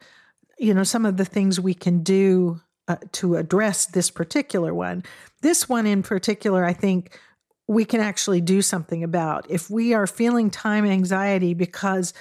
you 0.59 0.73
know 0.73 0.83
some 0.83 1.05
of 1.05 1.17
the 1.17 1.25
things 1.25 1.59
we 1.59 1.73
can 1.73 2.03
do 2.03 2.61
uh, 2.87 2.97
to 3.13 3.37
address 3.37 3.85
this 3.87 4.11
particular 4.11 4.73
one. 4.73 5.03
This 5.41 5.67
one 5.67 5.87
in 5.87 6.03
particular 6.03 6.63
I 6.65 6.73
think 6.73 7.19
we 7.67 7.85
can 7.85 8.01
actually 8.01 8.41
do 8.41 8.61
something 8.61 9.03
about. 9.03 9.49
If 9.49 9.69
we 9.69 9.93
are 9.93 10.05
feeling 10.05 10.49
time 10.49 10.85
anxiety 10.85 11.53
because 11.53 12.13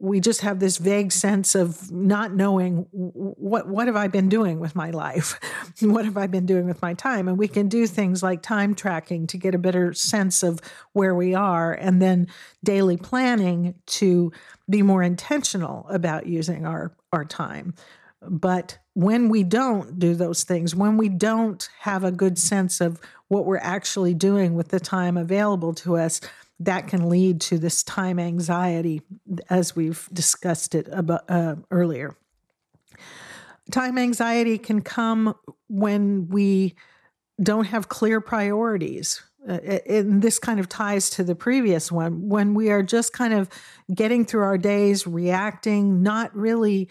we 0.00 0.20
just 0.20 0.42
have 0.42 0.60
this 0.60 0.78
vague 0.78 1.12
sense 1.12 1.54
of 1.54 1.90
not 1.90 2.32
knowing 2.32 2.86
what 2.92 3.68
what 3.68 3.86
have 3.86 3.96
I 3.96 4.08
been 4.08 4.28
doing 4.28 4.60
with 4.60 4.74
my 4.74 4.90
life? 4.90 5.38
what 5.80 6.04
have 6.04 6.16
I 6.16 6.26
been 6.26 6.46
doing 6.46 6.66
with 6.66 6.80
my 6.82 6.94
time? 6.94 7.28
And 7.28 7.38
we 7.38 7.48
can 7.48 7.68
do 7.68 7.86
things 7.86 8.22
like 8.22 8.42
time 8.42 8.74
tracking 8.74 9.26
to 9.28 9.38
get 9.38 9.54
a 9.54 9.58
better 9.58 9.92
sense 9.92 10.42
of 10.42 10.60
where 10.92 11.14
we 11.14 11.34
are 11.34 11.72
and 11.72 12.00
then 12.00 12.28
daily 12.64 12.96
planning 12.96 13.74
to 13.86 14.32
be 14.68 14.82
more 14.82 15.02
intentional 15.02 15.86
about 15.88 16.26
using 16.26 16.66
our 16.66 16.92
our 17.12 17.24
time. 17.24 17.74
But 18.20 18.78
when 18.94 19.28
we 19.28 19.44
don't 19.44 19.98
do 19.98 20.14
those 20.14 20.42
things, 20.42 20.74
when 20.74 20.96
we 20.96 21.08
don't 21.08 21.68
have 21.80 22.02
a 22.02 22.10
good 22.10 22.38
sense 22.38 22.80
of 22.80 23.00
what 23.28 23.46
we're 23.46 23.58
actually 23.58 24.14
doing 24.14 24.54
with 24.54 24.68
the 24.68 24.80
time 24.80 25.16
available 25.16 25.72
to 25.74 25.96
us, 25.96 26.20
that 26.60 26.88
can 26.88 27.08
lead 27.08 27.40
to 27.40 27.58
this 27.58 27.82
time 27.82 28.18
anxiety, 28.18 29.02
as 29.48 29.76
we've 29.76 30.08
discussed 30.12 30.74
it 30.74 30.88
about, 30.90 31.24
uh, 31.28 31.56
earlier. 31.70 32.16
Time 33.70 33.98
anxiety 33.98 34.58
can 34.58 34.80
come 34.80 35.34
when 35.68 36.28
we 36.28 36.74
don't 37.42 37.66
have 37.66 37.88
clear 37.88 38.20
priorities. 38.20 39.22
Uh, 39.48 39.52
and 39.86 40.20
this 40.20 40.38
kind 40.38 40.58
of 40.58 40.68
ties 40.68 41.10
to 41.10 41.22
the 41.22 41.34
previous 41.34 41.92
one 41.92 42.28
when 42.28 42.54
we 42.54 42.70
are 42.70 42.82
just 42.82 43.12
kind 43.12 43.32
of 43.32 43.48
getting 43.94 44.24
through 44.24 44.42
our 44.42 44.58
days, 44.58 45.06
reacting, 45.06 46.02
not 46.02 46.34
really 46.34 46.88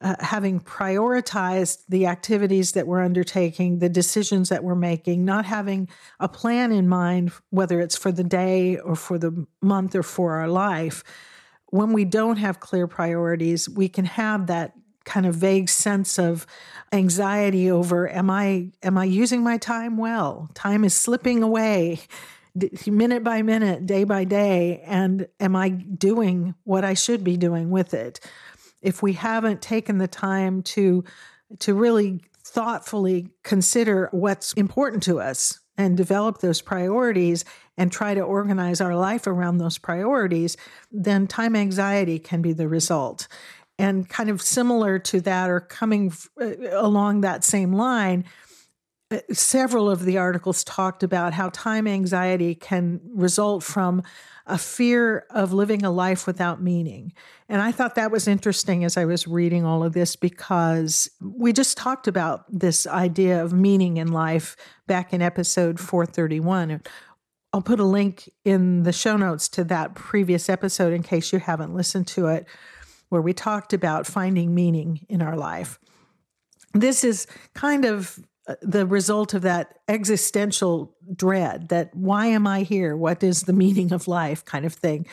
uh, 0.00 0.14
having 0.20 0.60
prioritized 0.60 1.82
the 1.88 2.06
activities 2.06 2.72
that 2.72 2.86
we're 2.86 3.02
undertaking, 3.02 3.78
the 3.78 3.88
decisions 3.88 4.48
that 4.48 4.62
we're 4.62 4.74
making, 4.74 5.24
not 5.24 5.44
having 5.44 5.88
a 6.20 6.28
plan 6.28 6.70
in 6.72 6.88
mind, 6.88 7.32
whether 7.50 7.80
it's 7.80 7.96
for 7.96 8.12
the 8.12 8.24
day 8.24 8.78
or 8.78 8.94
for 8.94 9.18
the 9.18 9.46
month 9.60 9.94
or 9.94 10.02
for 10.02 10.34
our 10.34 10.48
life, 10.48 11.02
when 11.66 11.92
we 11.92 12.04
don't 12.04 12.36
have 12.36 12.60
clear 12.60 12.86
priorities, 12.86 13.68
we 13.68 13.88
can 13.88 14.04
have 14.04 14.46
that 14.46 14.72
kind 15.04 15.26
of 15.26 15.34
vague 15.34 15.68
sense 15.68 16.18
of 16.18 16.46
anxiety 16.92 17.70
over 17.70 18.08
am 18.10 18.30
I 18.30 18.70
am 18.82 18.98
I 18.98 19.04
using 19.04 19.42
my 19.42 19.56
time 19.56 19.96
well? 19.96 20.50
Time 20.54 20.84
is 20.84 20.94
slipping 20.94 21.42
away 21.42 22.00
minute 22.86 23.24
by 23.24 23.42
minute, 23.42 23.86
day 23.86 24.04
by 24.04 24.24
day, 24.24 24.82
and 24.84 25.28
am 25.40 25.56
I 25.56 25.70
doing 25.70 26.54
what 26.64 26.84
I 26.84 26.94
should 26.94 27.24
be 27.24 27.36
doing 27.36 27.70
with 27.70 27.94
it? 27.94 28.20
If 28.82 29.02
we 29.02 29.14
haven't 29.14 29.62
taken 29.62 29.98
the 29.98 30.08
time 30.08 30.62
to 30.62 31.04
to 31.60 31.74
really 31.74 32.20
thoughtfully 32.44 33.28
consider 33.42 34.08
what's 34.12 34.52
important 34.54 35.02
to 35.04 35.20
us 35.20 35.60
and 35.76 35.96
develop 35.96 36.38
those 36.38 36.60
priorities 36.60 37.44
and 37.76 37.92
try 37.92 38.14
to 38.14 38.20
organize 38.20 38.80
our 38.80 38.96
life 38.96 39.26
around 39.26 39.58
those 39.58 39.78
priorities, 39.78 40.56
then 40.90 41.26
time 41.26 41.54
anxiety 41.54 42.18
can 42.18 42.42
be 42.42 42.52
the 42.52 42.68
result. 42.68 43.28
And 43.78 44.08
kind 44.08 44.28
of 44.28 44.42
similar 44.42 44.98
to 44.98 45.20
that, 45.20 45.48
or 45.48 45.60
coming 45.60 46.12
uh, 46.40 46.54
along 46.72 47.20
that 47.20 47.44
same 47.44 47.72
line, 47.72 48.24
several 49.32 49.90
of 49.90 50.04
the 50.04 50.18
articles 50.18 50.62
talked 50.64 51.02
about 51.02 51.32
how 51.32 51.48
time 51.50 51.86
anxiety 51.86 52.54
can 52.54 53.00
result 53.14 53.62
from 53.62 54.02
a 54.46 54.58
fear 54.58 55.26
of 55.30 55.52
living 55.52 55.84
a 55.84 55.90
life 55.90 56.26
without 56.26 56.62
meaning. 56.62 57.12
And 57.48 57.60
I 57.60 57.70
thought 57.70 57.94
that 57.96 58.10
was 58.10 58.26
interesting 58.26 58.84
as 58.84 58.96
I 58.96 59.04
was 59.04 59.26
reading 59.26 59.64
all 59.64 59.84
of 59.84 59.92
this 59.92 60.16
because 60.16 61.10
we 61.20 61.52
just 61.52 61.76
talked 61.76 62.08
about 62.08 62.44
this 62.50 62.86
idea 62.86 63.42
of 63.42 63.52
meaning 63.52 63.98
in 63.98 64.10
life 64.10 64.56
back 64.86 65.12
in 65.12 65.20
episode 65.20 65.78
431. 65.78 66.82
I'll 67.52 67.62
put 67.62 67.80
a 67.80 67.84
link 67.84 68.30
in 68.44 68.82
the 68.82 68.92
show 68.92 69.16
notes 69.16 69.48
to 69.50 69.64
that 69.64 69.94
previous 69.94 70.48
episode 70.48 70.92
in 70.92 71.02
case 71.02 71.32
you 71.32 71.38
haven't 71.38 71.74
listened 71.74 72.06
to 72.08 72.26
it, 72.28 72.46
where 73.08 73.22
we 73.22 73.32
talked 73.32 73.72
about 73.72 74.06
finding 74.06 74.54
meaning 74.54 75.06
in 75.08 75.22
our 75.22 75.36
life. 75.36 75.78
This 76.74 77.04
is 77.04 77.26
kind 77.54 77.86
of 77.86 78.18
Uh, 78.48 78.54
the 78.62 78.86
result 78.86 79.34
of 79.34 79.42
that 79.42 79.78
existential 79.88 80.96
dread 81.14 81.68
that 81.68 81.94
why 81.94 82.26
am 82.26 82.46
I 82.46 82.62
here? 82.62 82.96
What 82.96 83.22
is 83.22 83.42
the 83.42 83.52
meaning 83.52 83.92
of 83.92 84.08
life 84.08 84.44
kind 84.44 84.64
of 84.64 84.72
thing. 84.72 85.06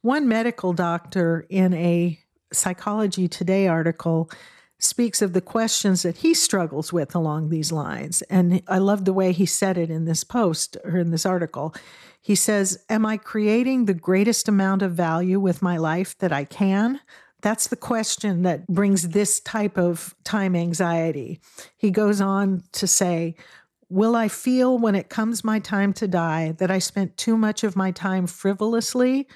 One 0.00 0.26
medical 0.26 0.72
doctor 0.72 1.46
in 1.50 1.74
a 1.74 2.18
Psychology 2.52 3.28
Today 3.28 3.68
article 3.68 4.30
speaks 4.78 5.20
of 5.20 5.34
the 5.34 5.40
questions 5.42 6.02
that 6.02 6.16
he 6.18 6.32
struggles 6.32 6.92
with 6.92 7.14
along 7.14 7.50
these 7.50 7.70
lines. 7.70 8.22
And 8.22 8.62
I 8.66 8.78
love 8.78 9.04
the 9.04 9.12
way 9.12 9.32
he 9.32 9.46
said 9.46 9.76
it 9.76 9.90
in 9.90 10.06
this 10.06 10.24
post 10.24 10.76
or 10.84 10.96
in 10.96 11.10
this 11.10 11.26
article. 11.26 11.74
He 12.20 12.34
says, 12.34 12.82
Am 12.88 13.04
I 13.04 13.18
creating 13.18 13.84
the 13.84 13.94
greatest 13.94 14.48
amount 14.48 14.82
of 14.82 14.92
value 14.92 15.38
with 15.38 15.62
my 15.62 15.76
life 15.76 16.16
that 16.18 16.32
I 16.32 16.44
can? 16.44 17.00
That's 17.42 17.68
the 17.68 17.76
question 17.76 18.42
that 18.42 18.66
brings 18.66 19.08
this 19.08 19.40
type 19.40 19.78
of 19.78 20.14
time 20.24 20.54
anxiety. 20.54 21.40
He 21.76 21.90
goes 21.90 22.20
on 22.20 22.62
to 22.72 22.86
say, 22.86 23.36
Will 23.88 24.14
I 24.14 24.28
feel 24.28 24.78
when 24.78 24.94
it 24.94 25.08
comes 25.08 25.42
my 25.42 25.58
time 25.58 25.92
to 25.94 26.06
die 26.06 26.52
that 26.58 26.70
I 26.70 26.78
spent 26.78 27.16
too 27.16 27.36
much 27.36 27.64
of 27.64 27.74
my 27.74 27.90
time 27.90 28.28
frivolously? 28.28 29.26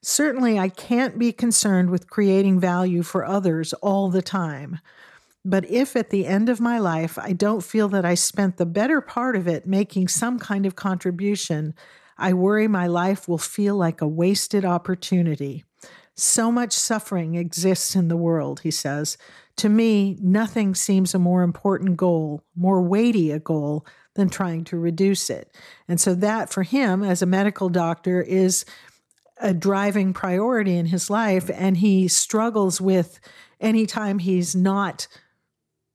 Certainly, 0.00 0.60
I 0.60 0.68
can't 0.68 1.18
be 1.18 1.32
concerned 1.32 1.90
with 1.90 2.08
creating 2.08 2.60
value 2.60 3.02
for 3.02 3.24
others 3.24 3.72
all 3.74 4.08
the 4.08 4.22
time. 4.22 4.78
But 5.44 5.68
if 5.70 5.96
at 5.96 6.10
the 6.10 6.26
end 6.26 6.48
of 6.48 6.60
my 6.60 6.78
life 6.78 7.18
I 7.18 7.32
don't 7.32 7.62
feel 7.62 7.88
that 7.88 8.04
I 8.04 8.14
spent 8.14 8.56
the 8.56 8.66
better 8.66 9.00
part 9.00 9.36
of 9.36 9.46
it 9.46 9.66
making 9.66 10.08
some 10.08 10.38
kind 10.38 10.66
of 10.66 10.76
contribution, 10.76 11.74
I 12.18 12.32
worry 12.32 12.66
my 12.66 12.86
life 12.86 13.28
will 13.28 13.38
feel 13.38 13.76
like 13.76 14.00
a 14.00 14.08
wasted 14.08 14.64
opportunity. 14.64 15.64
So 16.16 16.50
much 16.50 16.72
suffering 16.72 17.34
exists 17.34 17.94
in 17.94 18.08
the 18.08 18.16
world, 18.16 18.60
he 18.60 18.70
says. 18.70 19.18
To 19.56 19.68
me, 19.68 20.16
nothing 20.20 20.74
seems 20.74 21.14
a 21.14 21.18
more 21.18 21.42
important 21.42 21.96
goal, 21.96 22.42
more 22.54 22.82
weighty 22.82 23.30
a 23.30 23.38
goal 23.38 23.86
than 24.14 24.30
trying 24.30 24.64
to 24.64 24.78
reduce 24.78 25.28
it. 25.28 25.54
And 25.86 26.00
so, 26.00 26.14
that 26.14 26.50
for 26.50 26.62
him 26.62 27.02
as 27.02 27.20
a 27.20 27.26
medical 27.26 27.68
doctor 27.68 28.22
is 28.22 28.64
a 29.38 29.52
driving 29.52 30.14
priority 30.14 30.76
in 30.76 30.86
his 30.86 31.10
life. 31.10 31.50
And 31.52 31.76
he 31.76 32.08
struggles 32.08 32.80
with 32.80 33.20
anytime 33.60 34.18
he's 34.18 34.56
not 34.56 35.06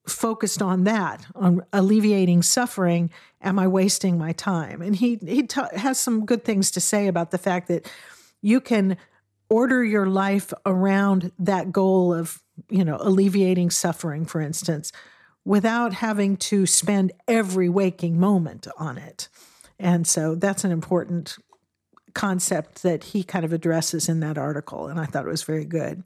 focused 0.08 0.62
on 0.62 0.84
that, 0.84 1.26
on 1.36 1.64
alleviating 1.74 2.44
suffering, 2.44 3.10
am 3.42 3.60
I 3.60 3.68
wasting 3.68 4.18
my 4.18 4.32
time? 4.34 4.82
And 4.82 4.96
he, 4.96 5.20
he 5.26 5.44
ta- 5.44 5.70
has 5.76 6.00
some 6.00 6.26
good 6.26 6.44
things 6.44 6.72
to 6.72 6.80
say 6.82 7.08
about 7.08 7.32
the 7.32 7.38
fact 7.38 7.68
that 7.68 7.92
you 8.42 8.60
can 8.62 8.98
order 9.52 9.84
your 9.84 10.08
life 10.08 10.54
around 10.66 11.34
that 11.38 11.74
goal 11.74 12.14
of, 12.14 12.42
you 12.70 12.86
know, 12.86 12.98
alleviating 13.02 13.70
suffering, 13.70 14.26
for 14.26 14.40
instance, 14.40 14.94
without 15.44 15.92
having 15.92 16.38
to 16.38 16.66
spend 16.66 17.12
every 17.28 17.68
waking 17.68 18.18
moment 18.18 18.66
on 18.78 18.98
it. 18.98 19.28
And 19.78 20.08
so 20.08 20.36
that's 20.36 20.64
an 20.64 20.72
important 20.72 21.38
concept 22.14 22.82
that 22.84 23.04
he 23.04 23.24
kind 23.24 23.44
of 23.44 23.52
addresses 23.52 24.08
in 24.08 24.22
that 24.22 24.38
article. 24.38 24.88
And 24.88 25.00
I 25.00 25.06
thought 25.06 25.26
it 25.26 25.30
was 25.30 25.44
very 25.44 25.66
good. 25.66 26.02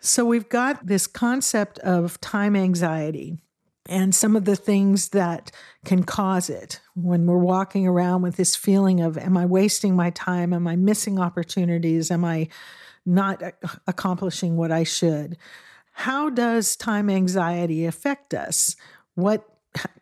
So 0.00 0.24
we've 0.24 0.48
got 0.48 0.86
this 0.86 1.06
concept 1.06 1.78
of 1.80 2.20
time 2.20 2.56
anxiety 2.56 3.38
and 3.88 4.14
some 4.14 4.36
of 4.36 4.44
the 4.44 4.56
things 4.56 5.10
that 5.10 5.50
can 5.84 6.04
cause 6.04 6.50
it 6.50 6.80
when 6.94 7.26
we're 7.26 7.38
walking 7.38 7.86
around 7.86 8.22
with 8.22 8.36
this 8.36 8.54
feeling 8.54 9.00
of, 9.00 9.16
am 9.16 9.36
I 9.36 9.46
wasting 9.46 9.96
my 9.96 10.10
time? 10.10 10.52
Am 10.52 10.66
I 10.66 10.76
missing 10.76 11.18
opportunities? 11.18 12.10
Am 12.10 12.24
I 12.24 12.48
not 13.06 13.42
accomplishing 13.86 14.56
what 14.56 14.70
I 14.70 14.84
should? 14.84 15.38
How 15.92 16.28
does 16.28 16.76
time 16.76 17.08
anxiety 17.08 17.86
affect 17.86 18.34
us? 18.34 18.76
What, 19.14 19.48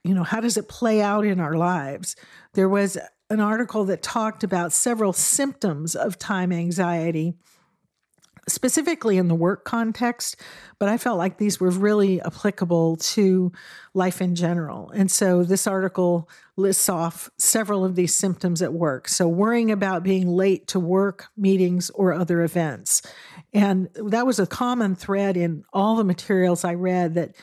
you 0.03 0.15
know, 0.15 0.25
how 0.25 0.41
does 0.41 0.57
it 0.57 0.69
play 0.69 1.01
out 1.01 1.25
in 1.25 1.39
our 1.39 1.55
lives? 1.55 2.17
There 2.55 2.69
was 2.69 2.99
an 3.31 3.41
article 3.41 3.85
that 3.85 4.03
talked 4.03 4.45
about 4.45 4.73
several 4.73 5.13
symptoms 5.13 5.95
of 5.95 6.19
time 6.19 6.53
anxiety 6.53 7.35
specifically 8.49 9.19
in 9.19 9.29
the 9.29 9.35
work 9.35 9.65
context, 9.65 10.37
but 10.79 10.89
I 10.89 10.99
felt 10.99 11.19
like 11.19 11.39
these 11.39 11.59
were 11.59 11.71
really 11.71 12.21
applicable 12.21 12.97
to 12.97 13.53
life 13.93 14.21
in 14.21 14.35
general. 14.35 14.91
And 14.91 15.11
so 15.11 15.43
this 15.43 15.67
article 15.67 16.29
lists 16.57 16.89
off 16.89 17.29
several 17.39 17.85
of 17.85 17.97
these 17.97 18.15
symptoms 18.15 18.63
at 18.63 18.73
work. 18.73 19.09
So, 19.09 19.27
worrying 19.29 19.71
about 19.71 20.03
being 20.03 20.29
late 20.29 20.69
to 20.69 20.81
work, 20.81 21.27
meetings, 21.37 21.91
or 21.91 22.13
other 22.13 22.43
events. 22.43 23.03
And 23.53 23.89
that 23.95 24.27
was 24.27 24.39
a 24.39 24.47
common 24.47 24.95
thread 24.95 25.37
in 25.37 25.65
all 25.73 25.97
the 25.97 26.05
materials 26.05 26.65
I 26.65 26.75
read 26.75 27.15
that 27.15 27.35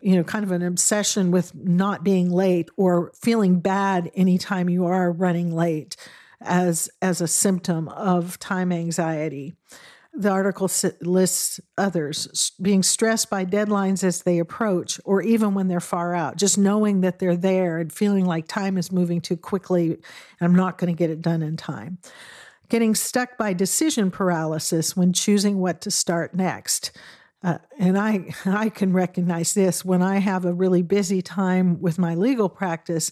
you 0.00 0.14
know, 0.14 0.22
kind 0.22 0.44
of 0.44 0.52
an 0.52 0.62
obsession 0.62 1.32
with 1.32 1.52
not 1.54 2.04
being 2.04 2.30
late 2.30 2.68
or 2.76 3.10
feeling 3.20 3.58
bad 3.58 4.10
anytime 4.14 4.68
you 4.68 4.86
are 4.86 5.10
running 5.10 5.52
late 5.52 5.96
as 6.40 6.88
as 7.02 7.20
a 7.20 7.28
symptom 7.28 7.88
of 7.88 8.38
time 8.38 8.70
anxiety. 8.70 9.54
The 10.14 10.30
article 10.30 10.70
lists 11.00 11.60
others 11.76 12.52
being 12.60 12.82
stressed 12.82 13.30
by 13.30 13.44
deadlines 13.44 14.02
as 14.02 14.22
they 14.22 14.38
approach, 14.38 15.00
or 15.04 15.22
even 15.22 15.54
when 15.54 15.68
they're 15.68 15.80
far 15.80 16.14
out, 16.14 16.36
just 16.36 16.58
knowing 16.58 17.02
that 17.02 17.18
they're 17.18 17.36
there 17.36 17.78
and 17.78 17.92
feeling 17.92 18.24
like 18.24 18.48
time 18.48 18.78
is 18.78 18.90
moving 18.90 19.20
too 19.20 19.36
quickly 19.36 19.92
and 19.92 20.00
I'm 20.40 20.54
not 20.54 20.78
going 20.78 20.92
to 20.92 20.98
get 20.98 21.10
it 21.10 21.22
done 21.22 21.42
in 21.42 21.56
time. 21.56 21.98
Getting 22.68 22.94
stuck 22.94 23.38
by 23.38 23.52
decision 23.52 24.10
paralysis 24.10 24.96
when 24.96 25.12
choosing 25.12 25.58
what 25.58 25.80
to 25.82 25.90
start 25.90 26.34
next. 26.34 26.90
Uh, 27.42 27.58
and 27.78 27.96
I, 27.96 28.34
I 28.44 28.68
can 28.68 28.92
recognize 28.92 29.54
this 29.54 29.84
when 29.84 30.02
I 30.02 30.18
have 30.18 30.44
a 30.44 30.52
really 30.52 30.82
busy 30.82 31.22
time 31.22 31.80
with 31.80 31.98
my 31.98 32.14
legal 32.14 32.48
practice. 32.48 33.10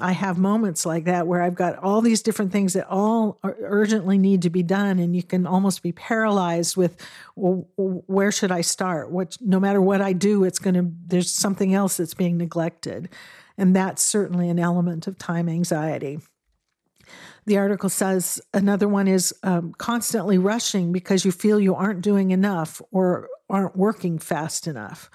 I 0.00 0.12
have 0.12 0.38
moments 0.38 0.86
like 0.86 1.04
that 1.04 1.26
where 1.26 1.42
I've 1.42 1.54
got 1.54 1.78
all 1.78 2.00
these 2.00 2.22
different 2.22 2.52
things 2.52 2.72
that 2.72 2.88
all 2.88 3.38
urgently 3.42 4.18
need 4.18 4.42
to 4.42 4.50
be 4.50 4.62
done, 4.62 4.98
and 4.98 5.14
you 5.14 5.22
can 5.22 5.46
almost 5.46 5.82
be 5.82 5.92
paralyzed 5.92 6.76
with, 6.76 6.96
well, 7.36 7.68
where 7.76 8.32
should 8.32 8.50
I 8.50 8.62
start? 8.62 9.10
What, 9.10 9.36
no 9.40 9.60
matter 9.60 9.80
what 9.80 10.00
I 10.00 10.12
do, 10.12 10.44
it's 10.44 10.58
going 10.58 10.74
to 10.74 10.90
there's 11.06 11.30
something 11.30 11.74
else 11.74 11.98
that's 11.98 12.14
being 12.14 12.38
neglected, 12.38 13.08
and 13.58 13.76
that's 13.76 14.02
certainly 14.02 14.48
an 14.48 14.58
element 14.58 15.06
of 15.06 15.18
time 15.18 15.48
anxiety. 15.48 16.20
The 17.46 17.58
article 17.58 17.88
says 17.88 18.40
another 18.54 18.88
one 18.88 19.08
is 19.08 19.34
um, 19.42 19.74
constantly 19.78 20.38
rushing 20.38 20.92
because 20.92 21.24
you 21.24 21.32
feel 21.32 21.58
you 21.58 21.74
aren't 21.74 22.02
doing 22.02 22.30
enough 22.30 22.80
or 22.92 23.28
aren't 23.48 23.76
working 23.76 24.18
fast 24.18 24.66
enough, 24.66 25.10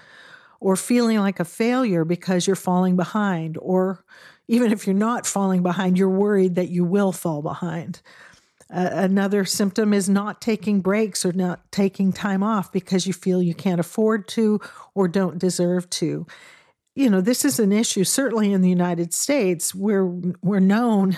or 0.59 0.75
feeling 0.75 1.19
like 1.19 1.39
a 1.39 1.45
failure 1.45 2.03
because 2.03 2.47
you're 2.47 2.55
falling 2.55 2.95
behind, 2.95 3.57
or 3.61 4.03
even 4.47 4.71
if 4.71 4.85
you're 4.85 4.93
not 4.93 5.25
falling 5.25 5.63
behind, 5.63 5.97
you're 5.97 6.09
worried 6.09 6.55
that 6.55 6.69
you 6.69 6.83
will 6.83 7.11
fall 7.11 7.41
behind. 7.41 8.01
Uh, 8.73 8.89
another 8.91 9.45
symptom 9.45 9.93
is 9.93 10.09
not 10.09 10.41
taking 10.41 10.81
breaks 10.81 11.25
or 11.25 11.31
not 11.33 11.71
taking 11.71 12.11
time 12.11 12.41
off 12.41 12.71
because 12.71 13.05
you 13.05 13.13
feel 13.13 13.41
you 13.41 13.53
can't 13.53 13.79
afford 13.79 14.27
to 14.27 14.59
or 14.95 15.07
don't 15.07 15.37
deserve 15.37 15.89
to. 15.91 16.25
You 16.95 17.09
know, 17.09 17.21
this 17.21 17.45
is 17.45 17.59
an 17.59 17.71
issue 17.71 18.03
certainly 18.03 18.53
in 18.53 18.61
the 18.61 18.69
United 18.69 19.13
States 19.13 19.75
where 19.75 20.05
we're 20.05 20.59
known 20.59 21.15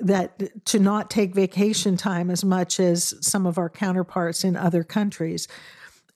that 0.00 0.64
to 0.66 0.78
not 0.78 1.10
take 1.10 1.34
vacation 1.34 1.96
time 1.96 2.30
as 2.30 2.44
much 2.44 2.78
as 2.80 3.14
some 3.20 3.44
of 3.44 3.58
our 3.58 3.68
counterparts 3.68 4.44
in 4.44 4.56
other 4.56 4.84
countries 4.84 5.48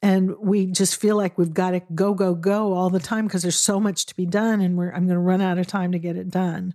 and 0.05 0.37
we 0.39 0.67
just 0.67 1.01
feel 1.01 1.17
like 1.17 1.39
we've 1.39 1.55
got 1.55 1.71
to 1.71 1.81
go 1.95 2.13
go 2.13 2.35
go 2.35 2.75
all 2.75 2.91
the 2.91 3.01
time 3.01 3.27
because 3.27 3.41
there's 3.41 3.57
so 3.57 3.81
much 3.81 4.05
to 4.05 4.15
be 4.15 4.27
done 4.27 4.61
and 4.61 4.77
we're 4.77 4.91
I'm 4.91 5.07
going 5.07 5.15
to 5.15 5.19
run 5.19 5.41
out 5.41 5.57
of 5.57 5.67
time 5.67 5.93
to 5.93 5.99
get 5.99 6.15
it 6.15 6.29
done. 6.29 6.75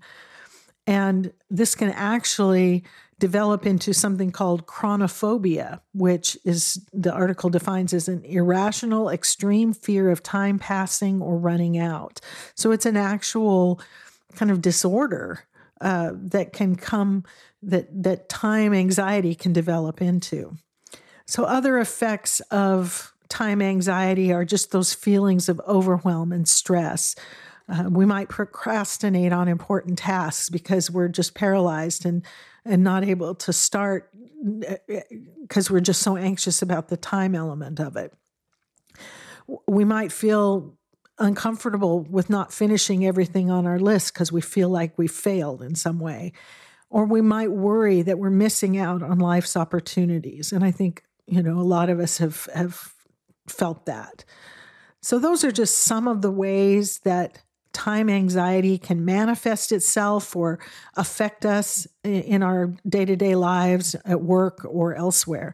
And 0.87 1.31
this 1.47 1.75
can 1.75 1.91
actually 1.91 2.83
develop 3.19 3.67
into 3.67 3.93
something 3.93 4.31
called 4.31 4.65
chronophobia, 4.65 5.79
which 5.93 6.39
is 6.43 6.83
the 6.91 7.13
article 7.13 7.51
defines 7.51 7.93
as 7.93 8.07
an 8.07 8.23
irrational, 8.25 9.09
extreme 9.09 9.73
fear 9.73 10.09
of 10.09 10.23
time 10.23 10.57
passing 10.57 11.21
or 11.21 11.37
running 11.37 11.77
out. 11.77 12.19
So 12.55 12.71
it's 12.71 12.87
an 12.87 12.97
actual 12.97 13.79
kind 14.33 14.49
of 14.49 14.59
disorder 14.59 15.43
uh, 15.81 16.13
that 16.15 16.51
can 16.51 16.75
come 16.75 17.25
that 17.61 17.87
that 18.03 18.27
time 18.27 18.73
anxiety 18.73 19.35
can 19.35 19.53
develop 19.53 20.01
into. 20.01 20.57
So 21.27 21.43
other 21.43 21.77
effects 21.77 22.39
of 22.49 23.13
time 23.29 23.61
anxiety 23.61 24.33
are 24.33 24.45
just 24.45 24.71
those 24.71 24.93
feelings 24.93 25.49
of 25.49 25.61
overwhelm 25.67 26.31
and 26.31 26.47
stress. 26.47 27.15
Uh, 27.67 27.85
we 27.89 28.05
might 28.05 28.29
procrastinate 28.29 29.31
on 29.31 29.47
important 29.47 29.99
tasks 29.99 30.49
because 30.49 30.89
we're 30.89 31.07
just 31.07 31.35
paralyzed 31.35 32.05
and 32.05 32.23
and 32.65 32.83
not 32.83 33.03
able 33.03 33.33
to 33.33 33.53
start 33.53 34.11
because 35.41 35.71
we're 35.71 35.79
just 35.79 36.01
so 36.01 36.17
anxious 36.17 36.61
about 36.61 36.89
the 36.89 36.97
time 36.97 37.35
element 37.35 37.79
of 37.79 37.95
it. 37.95 38.13
We 39.67 39.85
might 39.85 40.11
feel 40.11 40.77
uncomfortable 41.17 42.01
with 42.01 42.29
not 42.29 42.53
finishing 42.53 43.05
everything 43.05 43.49
on 43.51 43.65
our 43.65 43.79
list 43.79 44.13
because 44.13 44.31
we 44.31 44.41
feel 44.41 44.69
like 44.69 44.97
we 44.97 45.07
failed 45.07 45.61
in 45.61 45.75
some 45.75 45.99
way. 45.99 46.33
Or 46.89 47.05
we 47.05 47.21
might 47.21 47.51
worry 47.51 48.01
that 48.01 48.17
we're 48.17 48.29
missing 48.29 48.77
out 48.77 49.03
on 49.03 49.19
life's 49.19 49.55
opportunities. 49.55 50.51
And 50.51 50.63
I 50.63 50.71
think, 50.71 51.03
you 51.27 51.43
know, 51.43 51.59
a 51.59 51.61
lot 51.61 51.89
of 51.89 51.99
us 51.99 52.17
have 52.17 52.47
have 52.53 52.93
felt 53.51 53.85
that. 53.85 54.23
So, 55.01 55.19
those 55.19 55.43
are 55.43 55.51
just 55.51 55.77
some 55.77 56.07
of 56.07 56.21
the 56.21 56.31
ways 56.31 56.99
that 56.99 57.39
time 57.73 58.09
anxiety 58.09 58.77
can 58.77 59.05
manifest 59.05 59.71
itself 59.71 60.35
or 60.35 60.59
affect 60.95 61.45
us 61.45 61.87
in 62.03 62.43
our 62.43 62.73
day 62.87 63.05
to 63.05 63.15
day 63.15 63.35
lives 63.35 63.95
at 64.05 64.21
work 64.21 64.65
or 64.65 64.95
elsewhere. 64.95 65.53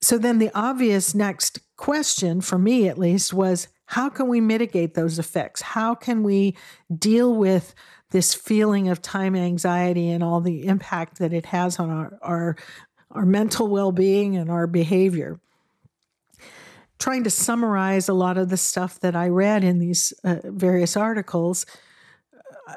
So, 0.00 0.16
then 0.16 0.38
the 0.38 0.50
obvious 0.54 1.14
next 1.14 1.60
question, 1.76 2.40
for 2.40 2.58
me 2.58 2.88
at 2.88 2.98
least, 2.98 3.34
was 3.34 3.68
how 3.86 4.08
can 4.08 4.28
we 4.28 4.40
mitigate 4.40 4.94
those 4.94 5.18
effects? 5.18 5.62
How 5.62 5.94
can 5.94 6.22
we 6.22 6.56
deal 6.94 7.34
with 7.34 7.74
this 8.10 8.34
feeling 8.34 8.88
of 8.88 9.02
time 9.02 9.34
anxiety 9.34 10.10
and 10.10 10.22
all 10.22 10.40
the 10.40 10.66
impact 10.66 11.18
that 11.18 11.32
it 11.32 11.46
has 11.46 11.78
on 11.78 11.90
our, 11.90 12.18
our, 12.22 12.56
our 13.10 13.26
mental 13.26 13.66
well 13.68 13.92
being 13.92 14.36
and 14.36 14.50
our 14.50 14.66
behavior? 14.66 15.40
Trying 16.98 17.24
to 17.24 17.30
summarize 17.30 18.08
a 18.08 18.14
lot 18.14 18.38
of 18.38 18.48
the 18.48 18.56
stuff 18.56 19.00
that 19.00 19.14
I 19.14 19.28
read 19.28 19.64
in 19.64 19.78
these 19.78 20.12
uh, 20.24 20.36
various 20.44 20.96
articles, 20.96 21.64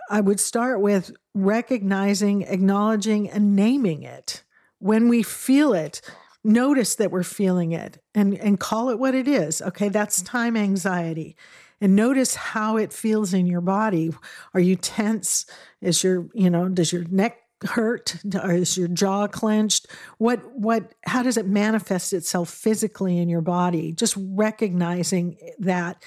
I 0.09 0.21
would 0.21 0.39
start 0.39 0.81
with 0.81 1.11
recognizing, 1.33 2.43
acknowledging, 2.43 3.29
and 3.29 3.55
naming 3.55 4.03
it. 4.03 4.43
When 4.79 5.09
we 5.09 5.23
feel 5.23 5.73
it, 5.73 6.01
notice 6.43 6.95
that 6.95 7.11
we're 7.11 7.23
feeling 7.23 7.71
it 7.71 8.01
and, 8.15 8.37
and 8.37 8.59
call 8.59 8.89
it 8.89 8.99
what 8.99 9.15
it 9.15 9.27
is. 9.27 9.61
Okay, 9.61 9.89
that's 9.89 10.21
time 10.21 10.55
anxiety. 10.55 11.35
And 11.79 11.95
notice 11.95 12.35
how 12.35 12.77
it 12.77 12.93
feels 12.93 13.33
in 13.33 13.47
your 13.47 13.61
body. 13.61 14.11
Are 14.53 14.59
you 14.59 14.75
tense? 14.75 15.45
Is 15.81 16.03
your, 16.03 16.27
you 16.33 16.49
know, 16.49 16.69
does 16.69 16.93
your 16.93 17.03
neck 17.05 17.40
hurt? 17.63 18.15
Is 18.25 18.77
your 18.77 18.87
jaw 18.87 19.27
clenched? 19.27 19.87
What 20.17 20.39
what 20.53 20.93
how 21.05 21.23
does 21.23 21.37
it 21.37 21.45
manifest 21.45 22.13
itself 22.13 22.49
physically 22.49 23.17
in 23.17 23.29
your 23.29 23.41
body? 23.41 23.91
Just 23.91 24.15
recognizing 24.17 25.37
that 25.59 26.03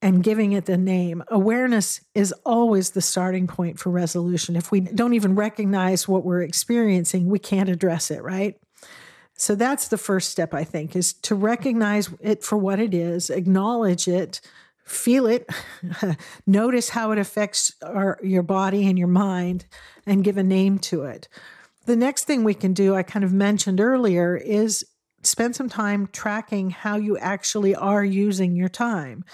and 0.00 0.24
giving 0.24 0.52
it 0.52 0.66
the 0.66 0.76
name. 0.76 1.22
Awareness 1.28 2.00
is 2.14 2.32
always 2.44 2.90
the 2.90 3.00
starting 3.00 3.46
point 3.46 3.78
for 3.78 3.90
resolution. 3.90 4.56
If 4.56 4.72
we 4.72 4.80
don't 4.80 5.14
even 5.14 5.36
recognize 5.36 6.08
what 6.08 6.24
we're 6.24 6.42
experiencing 6.42 7.28
we 7.28 7.38
can't 7.38 7.68
address 7.68 8.10
it 8.10 8.22
right? 8.22 8.56
So 9.34 9.54
that's 9.56 9.88
the 9.88 9.98
first 9.98 10.30
step 10.30 10.54
i 10.54 10.62
think 10.62 10.94
is 10.94 11.14
to 11.14 11.34
recognize 11.34 12.10
it 12.20 12.44
for 12.44 12.56
what 12.56 12.78
it 12.78 12.94
is 12.94 13.28
acknowledge 13.28 14.06
it 14.06 14.40
feel 14.84 15.26
it, 15.26 15.48
notice 16.46 16.90
how 16.90 17.12
it 17.12 17.18
affects 17.18 17.72
our, 17.82 18.18
your 18.22 18.42
body 18.42 18.86
and 18.86 18.98
your 18.98 19.08
mind, 19.08 19.66
and 20.06 20.24
give 20.24 20.36
a 20.36 20.42
name 20.42 20.78
to 20.78 21.04
it. 21.04 21.28
The 21.86 21.96
next 21.96 22.24
thing 22.24 22.44
we 22.44 22.54
can 22.54 22.72
do, 22.74 22.94
I 22.94 23.02
kind 23.02 23.24
of 23.24 23.32
mentioned 23.32 23.80
earlier, 23.80 24.36
is 24.36 24.84
spend 25.22 25.54
some 25.56 25.68
time 25.68 26.08
tracking 26.12 26.70
how 26.70 26.96
you 26.96 27.16
actually 27.18 27.74
are 27.74 28.04
using 28.04 28.56
your 28.56 28.68
time. 28.68 29.24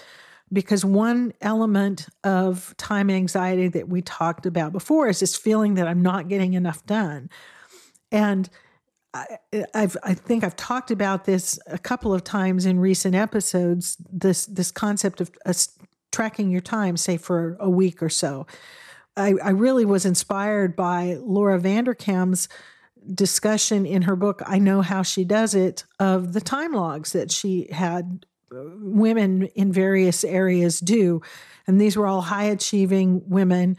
because 0.51 0.83
one 0.83 1.31
element 1.41 2.07
of 2.23 2.73
time 2.77 3.09
anxiety 3.09 3.67
that 3.67 3.87
we 3.87 4.01
talked 4.01 4.47
about 4.47 4.71
before 4.71 5.07
is 5.07 5.19
this 5.19 5.35
feeling 5.35 5.75
that 5.75 5.87
I'm 5.87 6.01
not 6.01 6.27
getting 6.27 6.53
enough 6.53 6.83
done. 6.85 7.29
And 8.11 8.49
I, 9.13 9.37
I've, 9.73 9.97
I 10.03 10.13
think 10.13 10.43
I've 10.43 10.55
talked 10.55 10.91
about 10.91 11.25
this 11.25 11.59
a 11.67 11.79
couple 11.79 12.13
of 12.13 12.23
times 12.23 12.65
in 12.65 12.79
recent 12.79 13.15
episodes. 13.15 13.97
This 14.11 14.45
this 14.45 14.71
concept 14.71 15.19
of 15.19 15.31
uh, 15.45 15.53
tracking 16.11 16.51
your 16.51 16.61
time, 16.61 16.97
say 16.97 17.17
for 17.17 17.57
a 17.59 17.69
week 17.69 18.03
or 18.03 18.09
so. 18.09 18.45
I, 19.17 19.33
I 19.43 19.49
really 19.49 19.85
was 19.85 20.05
inspired 20.05 20.75
by 20.75 21.17
Laura 21.19 21.59
Vanderkam's 21.59 22.47
discussion 23.13 23.85
in 23.85 24.03
her 24.03 24.15
book, 24.15 24.41
I 24.45 24.59
Know 24.59 24.81
How 24.81 25.03
She 25.03 25.23
Does 25.23 25.55
It, 25.55 25.83
of 25.99 26.33
the 26.33 26.41
time 26.41 26.73
logs 26.73 27.13
that 27.13 27.31
she 27.31 27.67
had 27.71 28.25
uh, 28.51 28.63
women 28.79 29.45
in 29.55 29.71
various 29.71 30.23
areas 30.23 30.79
do. 30.79 31.21
And 31.67 31.79
these 31.79 31.97
were 31.97 32.07
all 32.07 32.21
high 32.21 32.45
achieving 32.45 33.21
women 33.27 33.77